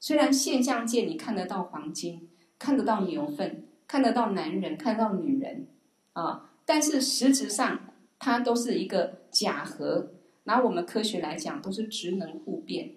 [0.00, 5.66] 虽然现象界你看得到黄金，看得到牛粪，看得到男人，看得到女人，
[6.14, 10.10] 啊，但是实质上它都是一个假合。
[10.44, 12.96] 拿我们科学来讲，都是职能互变，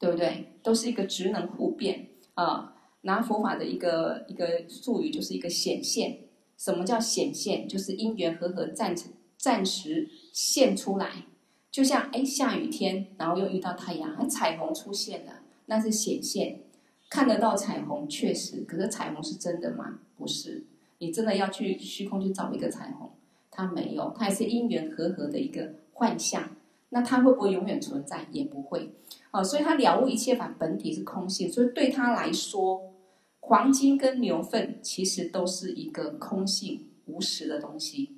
[0.00, 0.54] 对不对？
[0.64, 2.74] 都是一个职能互变啊。
[3.02, 6.24] 拿佛法的一个一个术语，就是一个显现。
[6.58, 7.68] 什么叫显现？
[7.68, 8.92] 就是因缘和合暂
[9.36, 11.26] 暂时现出来。
[11.70, 16.62] 就像哎，下雨天，然后又遇到太阳，彩虹出现了，那是显现，
[17.08, 18.64] 看得到彩虹，确实。
[18.66, 20.00] 可是彩虹是真的吗？
[20.16, 20.64] 不是。
[20.98, 23.10] 你真的要去虚空去找一个彩虹，
[23.50, 26.50] 它没有，它也是因缘和合的一个幻象。
[26.90, 28.26] 那它会不会永远存在？
[28.30, 28.94] 也不会。
[29.32, 32.94] 哦，所以他了悟一切法本体是空性，所以对他来说，
[33.40, 38.16] 黄金跟牛粪其实都是一个空性无实的东西。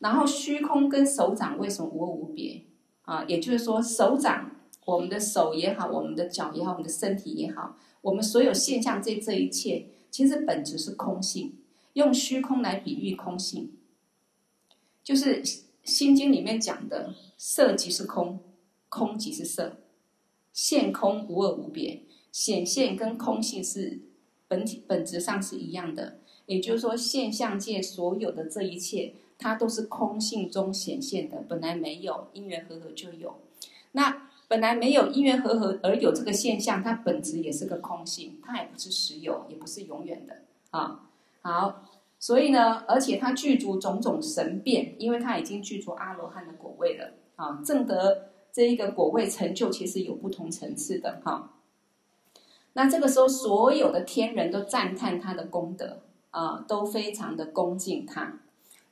[0.00, 2.64] 然后虚空跟手掌为什么无二无别？
[3.02, 4.50] 啊，也就是说，手掌，
[4.84, 11.54] 我们的手也好，我们的脚也好，我们的身体也好，我们所有现象这这一切，其实本质是空性。
[11.98, 13.72] 用虚空来比喻空性，
[15.02, 15.42] 就是
[15.82, 18.38] 《心经》里面讲的“色即是空，
[18.88, 19.78] 空即是色，
[20.52, 22.02] 现空无二无别”。
[22.30, 23.98] 显现跟空性是
[24.46, 29.14] 本体本质上是一样的，也就是说，现象界所有的这一切。
[29.40, 33.40] 它都是空性中显现的，本来没有因缘和合就有。
[33.92, 41.08] 那本来没有因缘和合而有这个现象，它本质也是个空性，它也不是实有，也不是永远的啊。
[41.40, 41.87] 好，
[42.18, 47.62] 所以呢，而且它具足种种神变，因为它已经具足阿罗汉的果位了啊。
[47.64, 51.54] 证得这一个果位成就，其实有不同层次的哈。
[52.72, 56.00] 那这个时候，所有的天人都赞叹他的功德
[56.30, 58.40] 啊，都非常的恭敬他。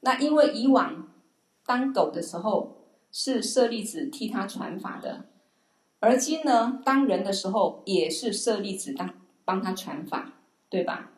[0.00, 1.08] 那因为以往
[1.64, 2.76] 当狗的时候
[3.10, 5.24] 是舍利子替他传法的，
[5.98, 9.14] 而今呢当人的时候也是舍利子当
[9.44, 10.34] 帮他传法，
[10.68, 11.10] 对吧？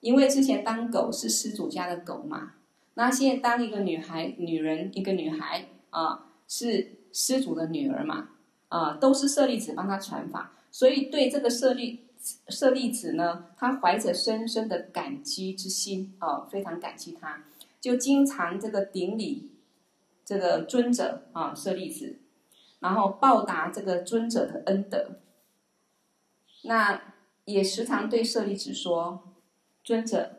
[0.00, 2.54] 因为之前当狗是施主家的狗嘛，
[2.94, 8.30] 那现在当一个女孩、女人，一个女孩啊是施主的女儿嘛，
[8.68, 12.06] 啊都是舍利子帮她传法，所以对这个舍利
[12.48, 17.44] 舍利子呢，他怀着深深的感激之心啊，非常感激他。
[17.80, 19.52] 就经常这个顶礼
[20.24, 22.18] 这个尊者啊，舍利子，
[22.80, 25.20] 然后报答这个尊者的恩德。
[26.62, 27.00] 那
[27.44, 29.22] 也时常对舍利子说
[29.88, 30.32] ：“尊者，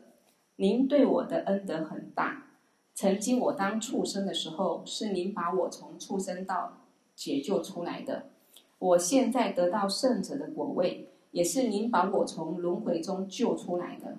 [0.54, 2.52] 您对我的恩德很大。
[2.94, 6.84] 曾经我当畜生的时候，是您把我从畜生道
[7.16, 8.26] 解救出来的。
[8.78, 14.18] 我现在得到圣者的果位，也是您把我从轮回中救出来的。”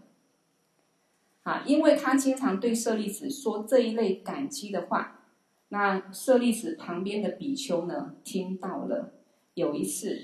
[1.43, 5.29] 啊，因为他经常对舍利子说这一类感激的话，
[5.69, 9.13] 那舍利子旁边的比丘呢，听到了。
[9.53, 10.23] 有一次，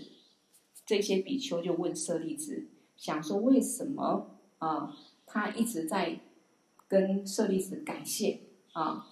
[0.85, 4.95] 这些比丘就问舍利子，想说为什么啊，
[5.25, 6.19] 他一直在
[6.87, 8.39] 跟舍利子感谢
[8.73, 9.07] 啊，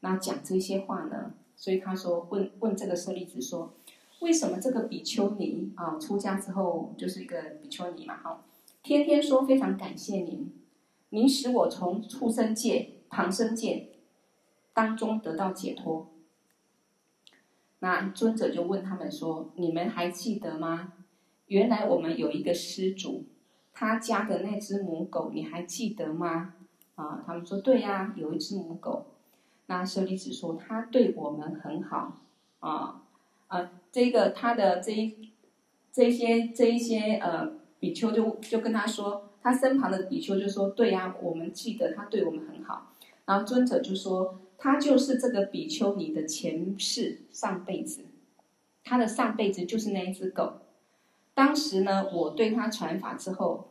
[0.00, 1.34] 那讲这些话呢？
[1.56, 3.74] 所以他说问问这个舍利子说，
[4.20, 8.44] 为什么这个比丘尼啊，出家之后就是一个比丘尼嘛，哈，
[8.82, 10.52] 天天说非常感谢您。
[11.10, 13.88] 您使我从畜生界、旁生界
[14.72, 16.08] 当中得到解脱。
[17.80, 20.92] 那尊者就问他们说：“你们还记得吗？
[21.46, 23.24] 原来我们有一个施主，
[23.72, 26.54] 他家的那只母狗，你还记得吗？”
[26.96, 29.06] 啊，他们说：“对呀，有一只母狗。”
[29.66, 32.20] 那舍利子说：“他对我们很好。”
[32.60, 33.02] 啊
[33.48, 35.30] 啊，这个他的这一
[35.92, 39.26] 这些这一些呃比丘就就跟他说。
[39.42, 42.92] 他身旁的比丘就说：“对呀，我们记得他对我们很好。”
[43.24, 48.04] 然后尊者就说：“他就是这个比丘尼的前世上辈子，
[48.84, 50.59] 他的上辈子就是那一只狗。
[51.40, 53.70] 当时呢，我对他传法之后，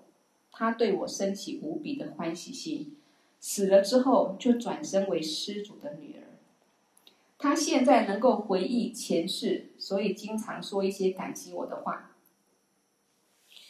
[0.51, 2.97] 他对我升起无比的欢喜心。
[3.39, 6.39] 死了之后，就转生为施主的女儿。
[7.37, 12.15] 他现在能够回忆前世，所以经常说一些感激我的话。”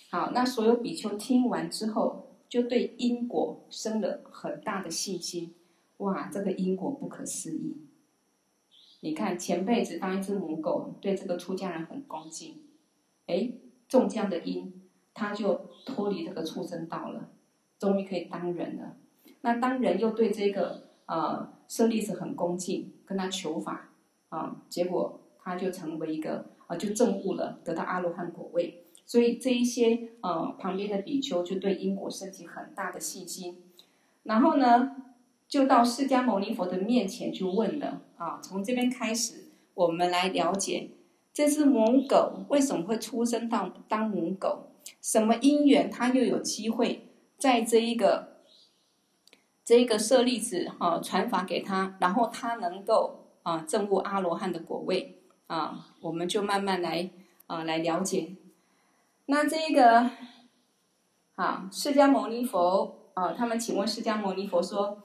[0.09, 5.53] 好，那所有比丘听完之后，就对因果生了很大的信心。
[5.97, 7.75] 哇，这个因果不可思议！
[9.01, 12.61] 你看前辈子当一只母狗，对这个出家人很恭敬，
[13.27, 13.51] 哎，
[13.89, 14.71] 种这样的因，
[15.13, 17.29] 他就脱离这个畜生道了，
[17.77, 18.95] 终于可以当人了。
[19.41, 23.89] 那当人又对这个呃舍利子很恭敬，跟他求法
[24.29, 28.83] 啊、结果他就成为一个啊、呃，就证悟了，得到阿罗汉果位。
[29.05, 33.57] 所以这一些呃旁边的比丘就对因果升起很大的信心，
[34.21, 34.95] 然后呢，
[35.47, 38.39] 就到释迦牟尼佛的面前去问了啊。
[38.39, 40.91] 从这边开始，我们来了解
[41.39, 48.41] 这只母狗为什么会出生到当母狗，什么因缘它又有机会在这一个
[49.63, 57.09] 这一个舍利子啊传法给他，然后他能够啊证悟阿罗汉的果位啊，我们就慢慢来
[57.47, 58.35] 啊来了解。
[59.27, 60.11] 那这一个。
[61.35, 65.01] 啊，释迦牟尼佛啊，他们请问释迦牟尼佛说：“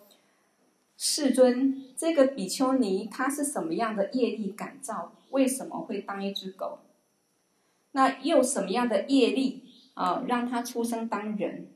[0.97, 5.13] 世尊，这个比丘尼他是什么样的业力感召？
[5.31, 6.79] 为什么会当一只狗？
[7.93, 9.65] 那又什么样的业力
[9.95, 11.69] 啊，让他出生当人？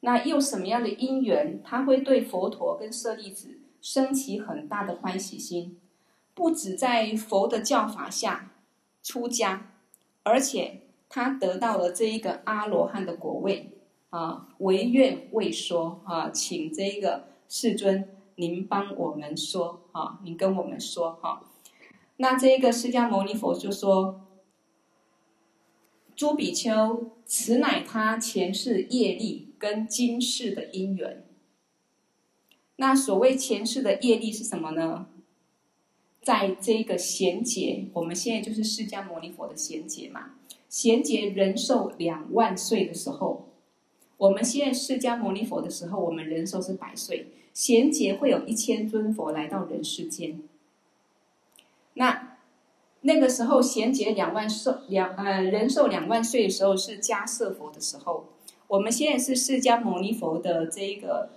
[0.00, 5.78] 那又什么样的因缘，他会对佛陀跟舍利子升起很大的欢喜心？
[6.34, 8.52] 不止在佛的教法下
[9.02, 9.72] 出家，
[10.22, 13.70] 而且。”他得到了这一个阿罗汉的果位
[14.10, 21.42] 啊，唯愿未说啊，请这一个世尊您帮我们说啊，您跟我们说哈、
[22.18, 24.26] 那这个释迦牟尼佛就说
[26.14, 31.26] ：“朱比丘，此乃他前世业力跟今世的因缘。
[32.76, 35.08] 那所谓前世的业力是什么呢？
[36.22, 40.32] 在这个贤劫，我们现在就是释迦牟尼佛的贤劫嘛。”
[40.68, 43.48] 贤劫人寿两万岁的时候，
[44.18, 47.32] 我们现在释迦牟尼佛的时候，我们人寿是百岁。
[47.56, 50.42] 贤劫会有一千尊佛来到人世间。
[51.94, 52.36] 那
[53.00, 58.26] 那个时候贤劫两万寿两呃人寿两万岁的时候是迦叶佛的时候。
[58.66, 61.30] 我们现在是释迦牟尼佛的这一个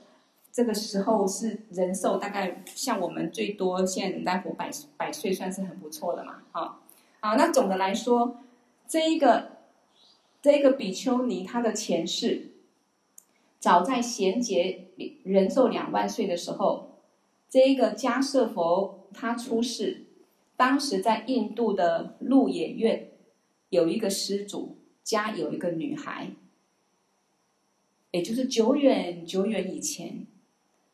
[0.51, 6.41] 这个时候是人寿大概像我们最多现在人大佛百百岁算是很不错的嘛。
[6.51, 6.81] 好，
[7.21, 8.41] 好，那总的来说。
[8.89, 9.51] 这一个，
[10.41, 12.49] 这一个比丘尼，他的前世，
[13.59, 14.87] 早在贤劫
[15.23, 17.01] 人寿两万岁的时候，
[17.49, 20.05] 这一个迦舍佛他出世，
[20.55, 23.11] 当时在印度的鹿野苑，
[23.69, 26.31] 有一个施主家有一个女孩，
[28.11, 30.25] 也就是久远久远以前，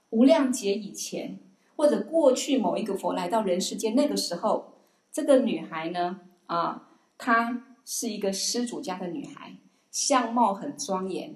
[0.09, 1.39] 无量劫以前，
[1.76, 4.74] 或者过去某一个佛来到人世间，那个时候，
[5.11, 7.68] 这个女孩呢，啊，她。
[7.88, 9.57] 是一个施主家的女孩，
[9.91, 11.36] 相貌很庄严。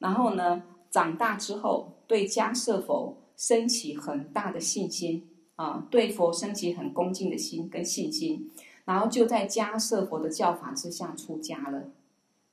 [0.00, 8.50] 然后呢，长大之后对迦舍佛升起很大的信心啊，对佛升起很恭敬的心跟信心。
[8.84, 11.84] 然后就在迦舍佛的教法之下出家了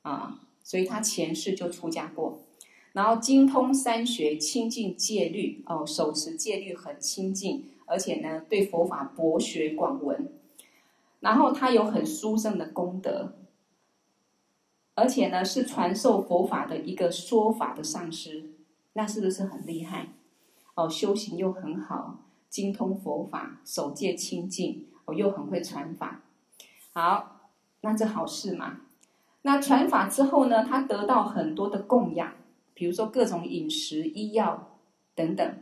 [0.04, 2.40] 啊，所以他前世就出家过。
[2.94, 10.32] 然后精通三学，清净戒律哦，手持戒律很清净，而且呢，对佛法博学广闻。
[11.20, 13.34] 然后他有很殊胜的功德，
[14.98, 18.50] 而且呢是传授佛法的一个说法的上师，
[18.94, 20.08] 那是不是很厉害？
[20.74, 26.24] 哦，修行又很好，精通佛法，守戒清净，哦，又很会传法。
[26.94, 28.82] 好，那这好事嘛。
[29.44, 32.34] 那传法之后呢，他得到很多的供养，
[32.74, 34.80] 比如说各种饮食、医药
[35.14, 35.58] 等等。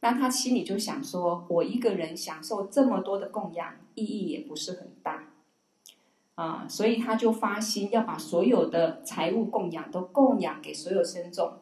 [0.00, 5.17] 那他心里就想说：“我一个人享受这么多的供养，意义也不是很大
[6.38, 11.58] 啊。”所以他就发心要把所有的财物供养都供养给所有僧众，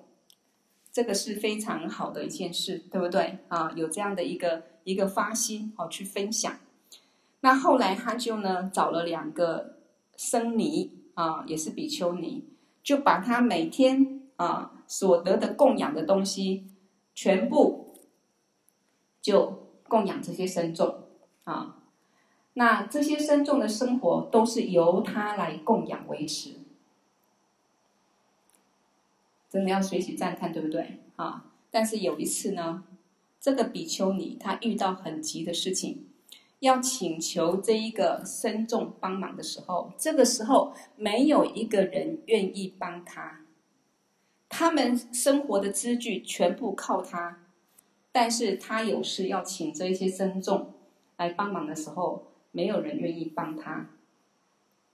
[0.93, 3.73] 这个是非常好的一件事，对不对啊？
[3.75, 6.55] 有这样的一个一个发心哦，去分享。
[7.41, 9.79] 那后来他就呢找了两个
[10.17, 12.45] 僧尼啊，也是比丘尼，
[12.83, 16.67] 就把他每天啊所得的供养的东西
[17.15, 17.85] 全部。
[19.23, 21.03] 就供养这些僧众
[21.43, 21.83] 啊，
[22.59, 26.55] 那这些僧众的生活都是由他来供养维持，
[29.51, 31.45] 真的要随喜赞叹，对不对啊？
[31.71, 32.85] 但是有一次呢，
[33.39, 36.07] 这个比丘尼他遇到很急的事情，
[36.61, 43.43] 要请求这一个僧众帮忙的时候，这个时候没有一个人愿意帮他，
[44.49, 47.43] 他们生活的资具全部靠他。
[48.11, 50.73] 但是他有事要请这一些僧众
[51.19, 53.91] 来帮忙的时候，没有人愿意帮他，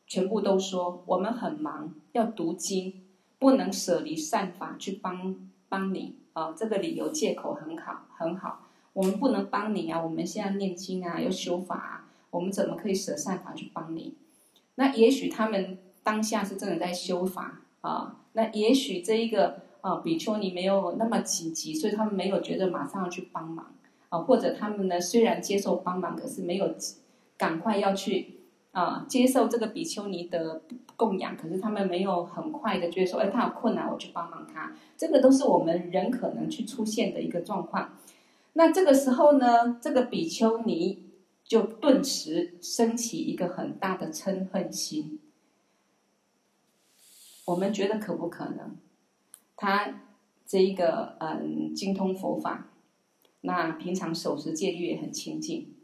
[0.08, 3.04] 全部都说我们很忙，要读经，
[3.38, 6.54] 不能舍离善法去帮帮你啊、哦！
[6.58, 10.02] 这个理由借口很好很好，我们不能帮你啊！
[10.02, 14.16] 我们现在念经啊，要修法啊，我们怎么可以舍善法去帮你？
[14.74, 19.62] 那也许他们当下是真的在修法啊、那也许这一个。
[19.82, 23.74] 啊，比丘尼没有那么紧急，所以他们没有觉得马上要去帮忙
[24.10, 26.72] 啊，或者他们呢虽然接受帮忙，可是没有
[27.43, 28.38] 赶快要去
[28.70, 30.62] 啊，接受这个比丘尼的
[30.95, 34.72] 供养，可是他们没有很快的觉得说，哎，他有困难，我去帮帮他。
[34.97, 37.99] 这个都是我们人可能去出现的一个状况。
[38.53, 41.11] 那这个时候呢，这个比丘尼
[41.43, 45.18] 就顿时升起一个很大的嗔恨心。
[47.47, 48.76] 我们觉得可不可能？
[49.57, 50.03] 他
[50.47, 52.68] 这一个嗯，精通佛法，
[53.40, 55.74] 那平常守持戒律也很清净。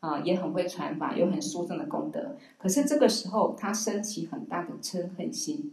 [0.00, 2.36] 啊，也很会传法，有很殊胜的功德。
[2.56, 5.72] 可是这个时候，他升起很大的嗔恨心，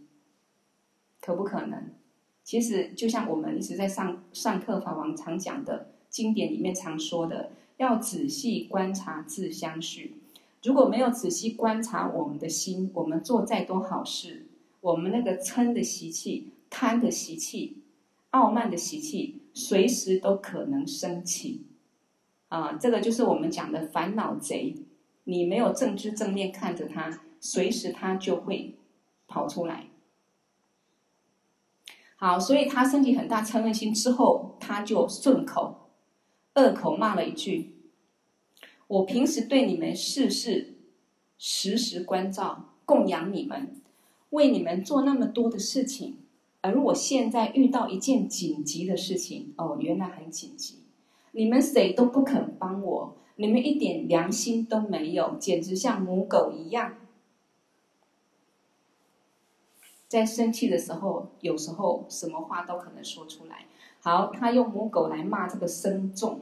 [1.22, 1.84] 可不可能？
[2.44, 10.16] 其实就像我们一直在上上课法王常讲的经典里面常说的，要仔细观察自相续。
[10.64, 14.46] 如果没有仔细观察我们的心，我们做再多好事，
[14.82, 17.78] 我们那个嗔的习气、贪的习气、
[18.32, 21.62] 傲慢的习气，随时都可能升起。
[22.48, 24.76] 啊，这个就是我们讲的烦恼贼，
[25.24, 28.78] 你没有正知正念看着他，随时他就会
[29.28, 29.88] 跑出来。
[32.18, 35.90] 好，所以他升起很大嗔恨心之后，他就顺口
[36.54, 37.76] 恶口骂了一句
[38.88, 40.78] ：“我平时对你们事事
[41.38, 43.82] 时时关照，供养你们，
[44.30, 46.20] 为你们做那么多的事情，
[46.62, 50.84] 而我现在遇到一件紧急的事情，哦，原来很紧急。”
[51.36, 56.96] 你们谁都不肯帮我，你们一点良心都没有，简直像母狗一样。
[60.08, 63.66] 在生气的时候，有时候什么话都可能说出来。
[64.00, 66.40] 好，他用母狗来骂这个僧众，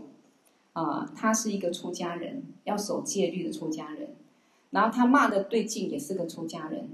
[0.73, 4.09] 啊、他是一个出家人，要守戒律的出家人。
[4.69, 6.89] 然后他骂的对境也是个出家人。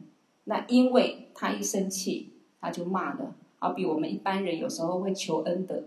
[0.46, 2.32] 那因为他一生气，
[2.62, 5.84] 他就骂了，好比我们一般人有时候会求恩的。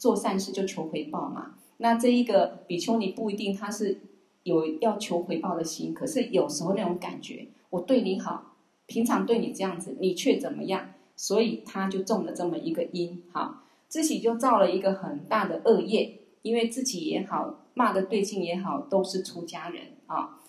[0.00, 4.00] 做善事就求回报嘛，那这一个比丘尼不一定他是
[4.44, 20.40] 有要求回报的心，可是有时候那种感觉，我对你好，平常对你这样子，你却怎么样，所以他就种了这么一个因，好，自己就造了一个很大的恶业，因为自己也好，骂的对境也好，都是出家人啊，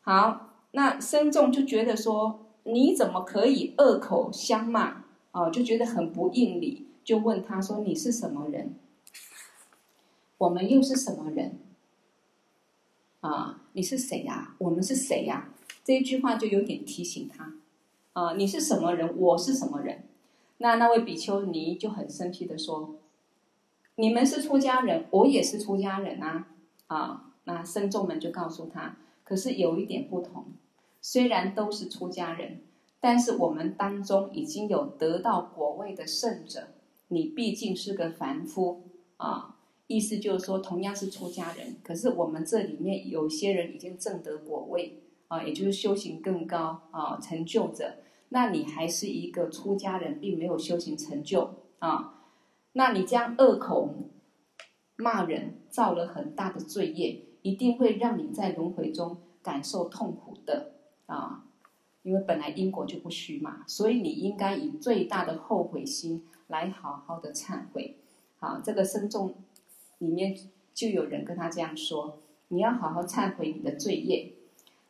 [0.00, 5.04] 好，那僧众就觉得说，你怎么可以恶口相骂？
[5.30, 6.88] 啊，就觉得很不应理。
[7.04, 8.74] 就问他说：“你是什么人？
[10.38, 11.58] 我们又是什么人？
[13.20, 14.54] 啊，你是谁呀？
[14.58, 15.52] 我们是谁呀？”
[15.84, 17.54] 这一句话就有点提醒他
[18.12, 19.16] ：“啊，你是什么人？
[19.18, 20.04] 我是什么人？”
[20.58, 22.96] 那那位比丘尼就很生气的说
[23.96, 26.48] ：“你们是出家人，我也是出家人啊！
[26.86, 30.44] 啊，那僧众们就告诉他：可是有一点不同，
[31.00, 32.60] 虽然都是出家人，
[33.00, 36.68] 但是我们当中已经有得到果位的圣者。”
[37.12, 38.84] 你毕竟是个凡夫
[39.16, 39.56] 啊，
[39.88, 47.96] 意思就是说，同样是出家人，可是我们这里面有些人已经证得果位啊，也就是修行更高啊，成就者。
[48.28, 52.22] 那你还是一个出家人，并没有修行成就啊，
[52.74, 53.92] 那你这样恶口
[54.94, 60.74] 骂人，造了很大的罪业，一定会让你在轮回中感受痛苦的
[61.06, 61.44] 啊，
[62.04, 66.24] 因为本来因果就不虚嘛，所以你应该以最大的后悔心。
[66.50, 67.96] 来好好的忏悔，
[68.38, 69.34] 好，这个僧众
[69.98, 70.36] 里面
[70.74, 74.32] 就有人跟他这样说：“你要好好忏悔你的罪业。”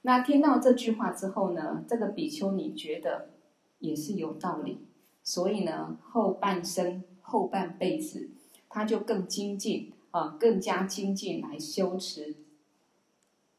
[0.02, 3.28] 那听到这句话之后呢，这个比丘尼觉得
[3.80, 4.78] 也是有道理，
[5.22, 8.30] 所以呢，后半生后半辈子，
[8.70, 12.34] 他就更精进啊，更加精进来修持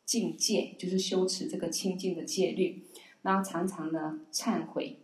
[0.03, 2.85] 境界，就是修持这个清净的戒律，
[3.21, 5.00] 然后常常呢忏悔。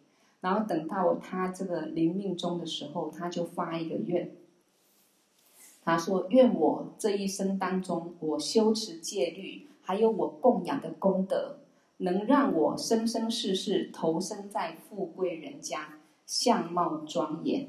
[0.48, 4.32] 然后等到他这个临命终的时候，他就发一个愿。
[5.84, 11.58] 他说：“愿我这一生当中，我修持戒律，还有我供养的功德，
[11.98, 17.68] 能让我生生世世投身在富贵人家，相貌庄严。”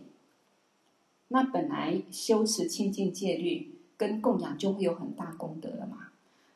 [1.27, 6.11] 那本来修持清净戒律跟供养就会有很大功德了嘛。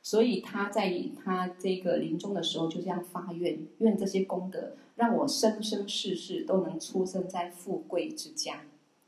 [0.05, 8.61] 所以他在他这个临终的时候就这样发愿，愿这些功德让我生生世世都能出生在富贵之家，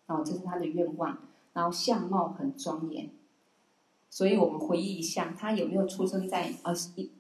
[0.07, 1.17] 哦这是他的愿望，
[1.53, 3.11] 然后相貌很庄严。
[4.11, 6.75] 所以我们回忆一下，他有没有出生在呃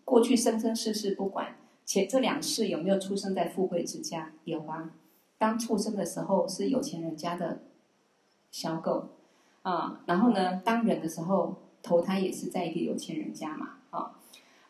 [0.04, 1.54] 过去生生世世不管，
[1.84, 4.32] 且这两世有没有出生在富贵之家？
[4.42, 4.90] 有啊，
[5.38, 7.62] 当出生的时候是有钱人家的
[8.50, 9.10] 小狗
[9.62, 11.60] 啊，然后呢，当人的时候。
[11.86, 13.74] 投胎也是在一个有钱人家嘛，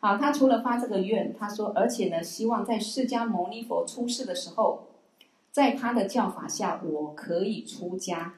[0.05, 4.89] 好，他除了发这个愿，他说，而且呢，希望在释迦牟尼佛出世的时候，
[5.51, 8.35] 在他的教法下，我可以出家，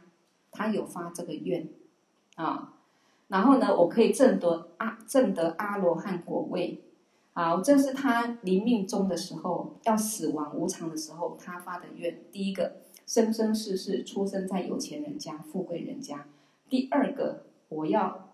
[0.49, 1.68] 他有发这个愿，
[2.36, 2.74] 啊，
[3.28, 6.82] 然后呢，我可以证得阿证得阿罗汉果位，
[7.34, 12.18] 好，这是他临命终的时候，要死亡无常的时候，他发的愿。
[12.32, 16.20] 第一个，生生世世出生在有钱人家、富贵人家；
[16.70, 18.30] 第二个，我要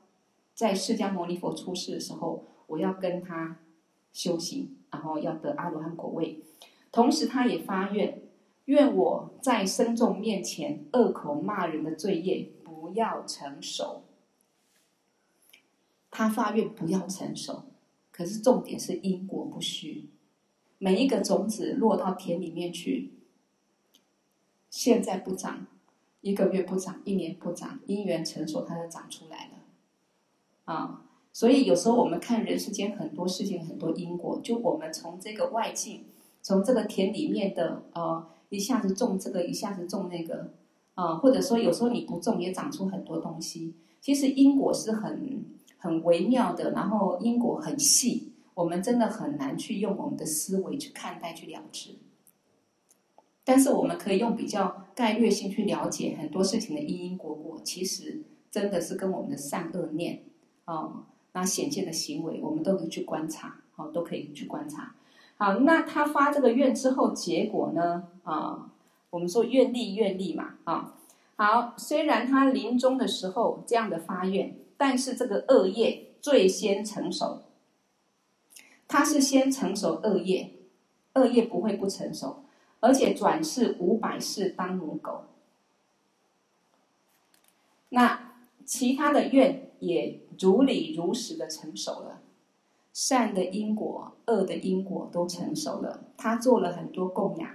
[0.53, 3.59] 在释迦牟尼佛出世的时候，我要跟他
[4.11, 6.41] 修行，然后要得阿罗汉果位。
[6.91, 8.21] 同时，他也发愿，
[8.65, 14.03] 愿我在僧众面前恶口骂人的罪业不要成熟。
[16.11, 17.63] 他发愿不要成熟。
[18.11, 20.07] 可是重点是因果不虚，
[20.77, 23.11] 每一个种子落到田里面去，
[24.69, 25.65] 现在不长，
[26.21, 29.53] 一个月不长，一年不长，因缘成熟，它就长出来了。
[30.65, 36.05] 啊，所以有时候我们看人世间很多事情，很多因果，就我们从这个外境，
[36.41, 40.53] 从这个田里面的呃，一下子种这个，一下子种那个，
[40.93, 43.73] 啊，或者说有时候你不种也长出很多东西。
[43.99, 45.43] 其实因果是很。
[45.83, 51.97] 很微妙的，然后因果很细，我们真的很难去用我们的思维去看待、去了知。
[53.43, 60.23] 但是我们可以用比较概略性去了解很多事情的因因果果，其实真的是跟我们的善恶念
[60.63, 64.95] 啊、那显现的行为，我们都可以去观察，好、哦，都可以去观察。
[65.37, 68.07] 好，那他发这个愿之后，结果呢？
[68.23, 68.71] 啊、
[69.11, 70.95] 我们说愿力愿力嘛，啊、
[71.35, 74.57] 好，虽然他临终的时候这样的发愿。
[74.75, 77.43] 但是这个恶业最先成熟，
[78.85, 80.51] 他是先成熟恶业，
[81.13, 82.43] 恶业不会不成熟，
[82.81, 85.25] 而且转世五百世当母狗。
[87.89, 88.32] 那
[88.65, 92.21] 其他的愿也如理如实的成熟了，
[92.93, 96.05] 善的因果、恶的因果都成熟了。
[96.17, 97.49] 他做了很多供养，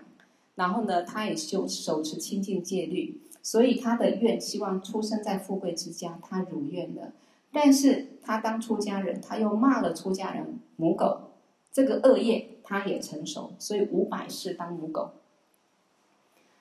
[0.54, 3.20] 然后呢，他也修手持清净戒律。
[3.40, 7.12] 所以他的愿希望出生在富贵之家，他如愿了。
[7.50, 11.30] 但是他当出家人，他又骂了出家人母狗，
[11.72, 15.12] 这个恶业他也成熟，所以五百世当母狗。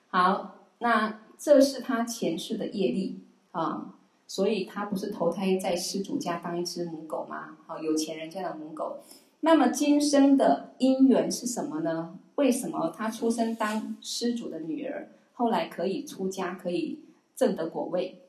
[0.06, 3.20] 好，那这是他前世的业力
[3.50, 3.97] 啊，
[4.28, 7.56] 所以他不是投胎在施主家当一只母狗吗？
[7.66, 8.98] 好，有钱人家的母狗。
[9.40, 12.16] 那么今生的因缘是什么呢？
[12.36, 15.08] 为什么他出生当施主的女儿？
[15.32, 17.00] 后来可以出家，可以
[17.34, 18.20] 证得果位。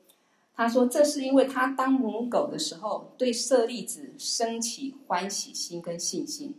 [0.54, 6.54] 他说：“这是因为他当母狗的时候，对舍利子升起欢喜心跟信心。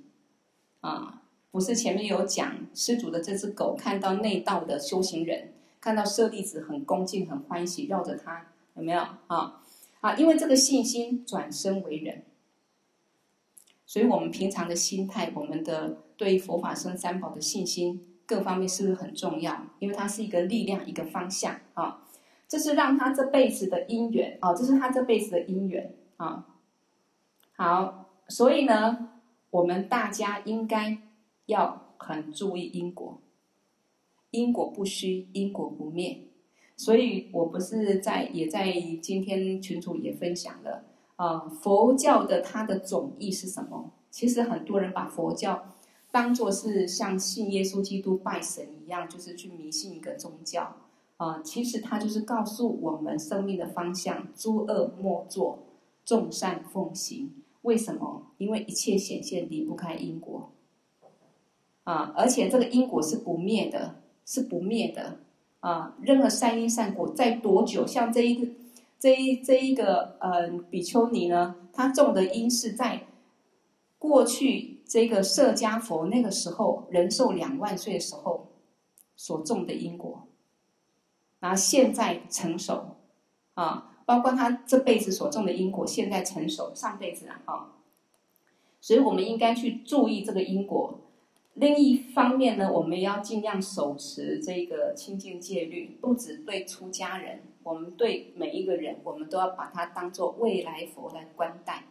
[0.82, 9.62] 啊，不是前面有讲施主的这只狗看到内道的修行人，看到舍利子很恭敬、很欢喜，绕着他，有没有啊？
[10.02, 12.24] 啊，因为这个信心转身为人。
[13.86, 19.66] 所以我们平常的心态，我们的对佛法僧三宝的信心。”各方面是不是很重要？
[19.80, 22.08] 因为它是一个力量，一个方向啊。
[22.48, 26.48] 这是让他这辈子的因缘啊，这是他这辈子的因缘啊。
[27.58, 29.10] 好，所以呢，
[29.50, 30.98] 我们大家应该
[31.48, 33.22] 要很注意因果，
[34.30, 36.31] 因果不虚，因果不灭。
[36.84, 40.84] 所以我不是在也在今天群主也分享了
[41.16, 43.92] 啊，佛教的它的总义是什么？
[44.10, 45.64] 其实很多人把佛教。
[46.10, 50.76] 当做是像信耶稣基督拜神一样，就是去迷信一个宗教
[51.18, 55.60] 啊、其实他就是告诉我们生命的方向：诸恶莫作，
[56.04, 57.32] 众善奉行。
[57.62, 58.32] 为什么？
[58.40, 60.50] 因为一切显现离不开因果
[61.84, 65.20] 啊，而且这个因果是不灭的，是不灭的
[65.62, 65.96] 啊。
[66.02, 67.88] 任何善因善果，在多久？
[67.88, 68.52] 像这一个
[69.00, 73.08] 这一这一个呃比丘尼呢，他种的因是在
[73.98, 74.78] 过去。
[74.92, 78.50] 这个释迦佛那个时候人寿两万岁的时候
[79.16, 80.28] 所种的因果，
[81.40, 82.98] 然后现在成熟
[83.54, 87.70] 啊，包括他这辈子所种的因果，现在成熟，上辈子啊，
[88.82, 91.00] 所以我们应该去注意这个因果。
[91.62, 101.84] 另一方面呢，我们要尽量手持这个清净戒律，不止对出家人，我们对每一个人，我们都要把它当做未来佛来观待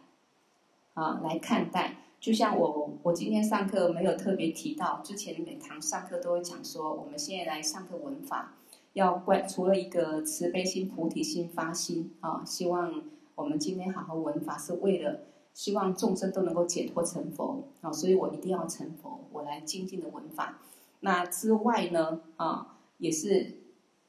[0.93, 1.95] 啊，来看待。
[2.19, 8.57] 就像我，我今天上课没有特别提到，之前每堂上课都会讲说，我们现在来上课闻法，
[8.91, 13.01] 要观除了一个慈悲心、菩提心发心啊，希望
[13.35, 15.21] 我们今天好好闻法，是为了
[15.53, 20.59] 希望众生都能够解脱成佛啊，所以我一定要成佛，我来精进的闻法。
[21.01, 23.57] 那之外呢，啊，也是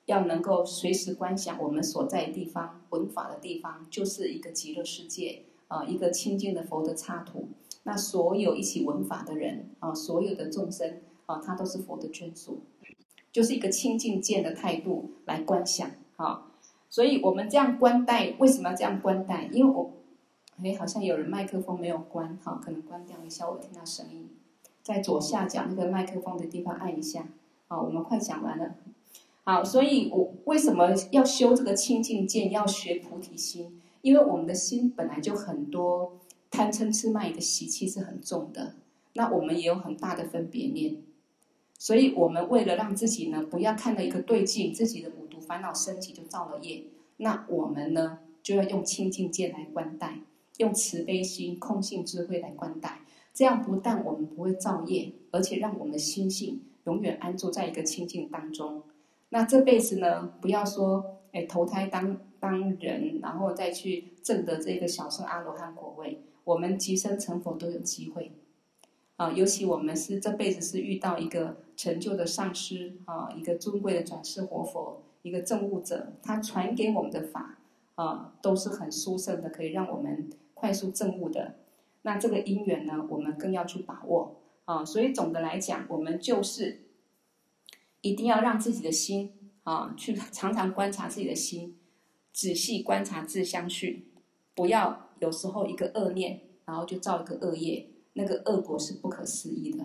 [0.07, 7.49] 要能够随时观想我们所在的地方，闻法的地方就是一个极乐世界啊，一个清净的佛的刹土。
[7.85, 12.61] 那所有一起闻法的人啊，所有的众生啊，他都是佛的眷属，
[13.33, 16.53] 就是一个清净见的态度来观想啊。
[16.89, 19.49] 所以我们这样观待，为什么要这样观待？
[19.51, 19.91] 因为我
[20.65, 24.29] 哎，好像有人麦克风没有关，好，可能关掉一下，我听到声音。
[24.83, 27.27] 在左下角那个麦克风的地方按一下，
[27.69, 28.75] 好，我们快讲完了。
[29.45, 33.81] 好，所以我为什么要修这个清净见，要学菩提心？
[34.03, 36.19] 因为我们的心本来就很多
[36.51, 38.75] 贪嗔痴慢疑的习气是很重的，
[39.13, 40.97] 那我们也有很大的分别念，
[41.79, 46.83] 所以我们为了让自己呢不要看到一个对境，自己的五毒烦恼升起就造了业，
[47.19, 50.19] 那我们呢就要用清净见来观待，
[50.59, 53.01] 用慈悲心、空性智慧来观待，
[53.33, 58.83] 这样不但我们不会造业，而且让我们的心性永远安住在一个清净当中。
[59.31, 62.19] 那这辈子呢，不要说哎投胎当。
[62.43, 68.33] 当人，然后再去证得这个小乘阿罗汉果位，我们即生成佛都有机会。
[69.15, 77.61] 啊，尤其我们是这辈子是遇到一个成就的上师啊，一个尊贵的转世活佛，一个证悟者，他传给我们的法
[77.95, 80.29] 啊，都是很殊胜的，可以让我们
[80.63, 81.57] 快速证悟的。
[82.03, 84.85] 那这个因缘呢，我们更要去把握啊。
[84.85, 86.83] 所以总的来讲，我们就是
[88.01, 89.33] 一定要让自己的心
[89.65, 91.77] 啊，去常常观察自己的心。
[92.33, 94.07] 仔细观察自相续，
[94.55, 99.85] 不要有时候一个恶念，然后就造一个恶业，那个恶果是不可思议的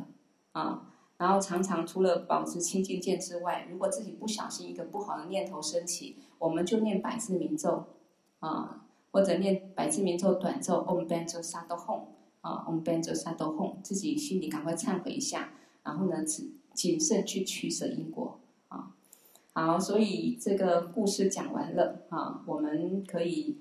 [0.51, 0.93] 啊。
[1.17, 7.87] 然后常常除了保持清净见之外，如果自己不小心一个不好的念头升起，我们就念百字明咒
[8.39, 12.01] 啊，或者念百字明咒短咒 Om Benzo Sato Hon
[12.41, 15.51] 啊 Om Benzo Sato Hon，自己心里赶快忏悔一下，
[15.83, 18.39] 然后呢，谨谨慎去取舍因果。
[18.67, 18.93] 啊
[19.53, 23.57] 好，所以这个故事讲完了啊，我们可以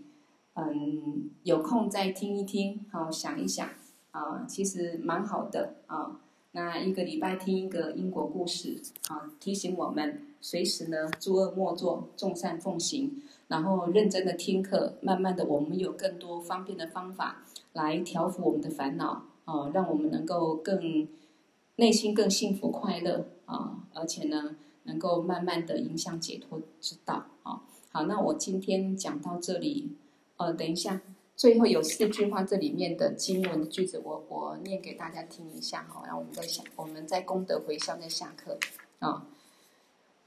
[0.55, 3.66] 嗯有空再听一听，好想一想
[4.11, 6.20] 啊，其实蛮好的啊。
[6.53, 17.42] 那一个礼拜听一个因果故事啊，提醒我们随时呢诸恶莫作，众善奉行，然后认真的听课，慢慢的我们有更多方便的方法
[17.72, 21.09] 来调伏我们的烦恼啊，让我们能够更
[21.76, 24.57] 内心更幸福快乐啊，而且呢。
[24.88, 29.97] 能够慢慢的影响解脱之道，好，好，那我今天讲到这里，
[30.36, 31.01] 呃，等一下，
[31.34, 38.57] 最后有四句话，这里面的经文的句子我，我念给大家听一下，好，然后我们再想，我们在功德回向再下课，
[39.01, 39.26] 啊，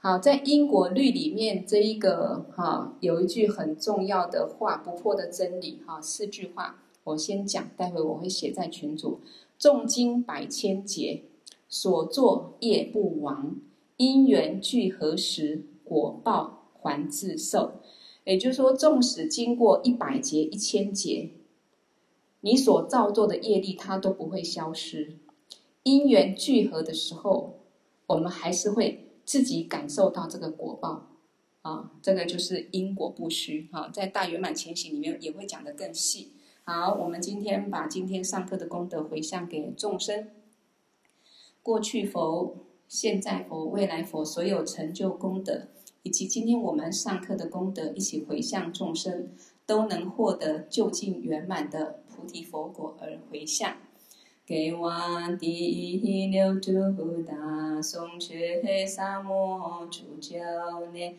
[0.02, 9.20] 好，在因果律里面这一个哈，有一句很重要的话，不破的真理，哈，四句话，我先讲，待会我会写在群组，
[9.60, 11.24] 诵经百千劫，
[11.68, 13.56] 所作业不亡。
[13.98, 17.72] 因缘聚合时，果报还自受。
[18.24, 21.28] 也就是说，纵使经过一百劫、一千劫，
[22.40, 25.18] 你所造作的业力，它都不会消失。
[25.82, 27.58] 因缘聚合的时候，
[28.06, 31.06] 我们还是会自己感受到这个果报。
[31.62, 33.68] 啊，这个就是因果不虚。
[33.70, 36.32] 啊，在大圆满前行里面也会讲得更细。
[36.64, 40.30] 好，我们今天把今天上课的功德回向给众生，
[41.62, 42.56] 过去佛。
[42.88, 45.68] 现在佛、未来佛所有成就功德，
[46.02, 49.28] 以及今天我们上课的功德，一起回向众生，
[49.64, 53.76] 都能获得就近圆满的菩提佛果而回向。
[54.50, 54.90] 给我
[55.38, 60.40] 第一六度大颂觉萨摩主教
[60.92, 61.14] 念，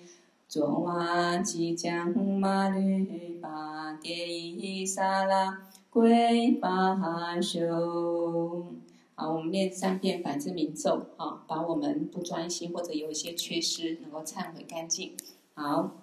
[0.49, 8.65] 作瓦吉将马律巴迭伊萨拉归巴修。
[9.15, 15.13] 好，我们念三遍百字明咒，啊，把我们不专心或者有一些缺失能够忏悔干净。
[15.53, 16.01] 好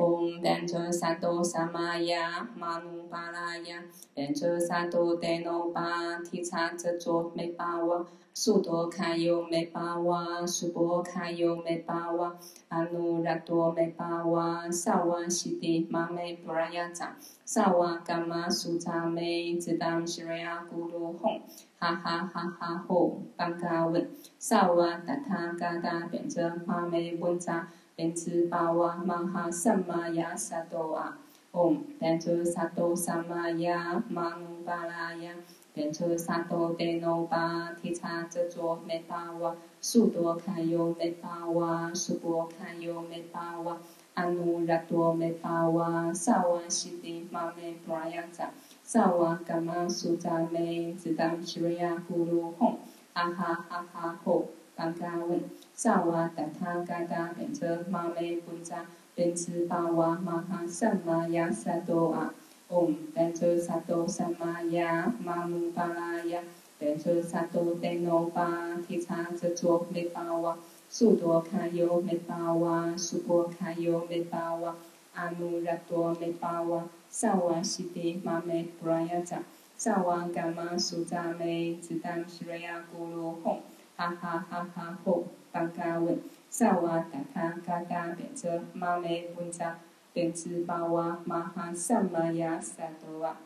[0.00, 3.84] 嗡丹卓萨多萨玛雅玛努巴拉雅，
[4.14, 12.34] 丹卓萨多达诺巴提察执卓梅巴瓦，苏托卡尤梅巴瓦，苏波卡尤梅巴瓦，
[12.68, 21.42] 阿努拉多梅巴瓦，萨瓦西迪玛美布拉雅扎，萨瓦甘玛苏扎美，次达西瑞阿咕噜哄，
[21.78, 27.68] 哈哈哈哈哄，班嘎问，萨瓦达他嘎嘎变成花美文扎。
[28.00, 31.18] 变智巴瓦玛哈萨玛亚萨多啊，
[31.52, 35.34] 唵，变成萨多萨玛亚玛努巴拉亚，
[35.74, 43.76] 变成萨多德诺巴提查则卓美巴瓦，苏多卡尤美巴瓦，苏波卡尤美巴瓦，
[44.14, 48.50] 阿努拉多美巴瓦，萨瓦西迪玛美布拉亚扎。
[48.82, 52.76] 萨瓦伽玛苏扎美，只当西瑞亚咕噜吽，
[53.12, 55.42] 哈哈哈哈吼，班嘎问，
[55.82, 62.34] 萨瓦达他嘎达变成玛美布扎，变智巴瓦玛哈萨玛雅萨多啊，
[62.68, 66.42] 唵，变成萨多萨玛雅玛努巴拉雅，
[66.78, 70.58] 变成萨多德诺巴提查则卓美巴瓦，
[70.90, 74.76] 苏多卡尤美巴瓦，苏波卡尤美巴瓦，
[75.14, 76.90] 阿努拉多美巴瓦。
[77.08, 79.38] 萨瓦西迪玛美布拉雅扎，
[79.78, 83.62] 萨瓦伽玛苏扎美子当西瑞亚咕噜哄，
[83.96, 89.78] 哈哈哈哈吼，当嘎问，萨瓦达他嘎嘎变则玛美本扎，
[90.12, 93.36] 变兹巴瓦玛哈萨玛亚萨多瓦，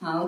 [0.00, 0.26] 好。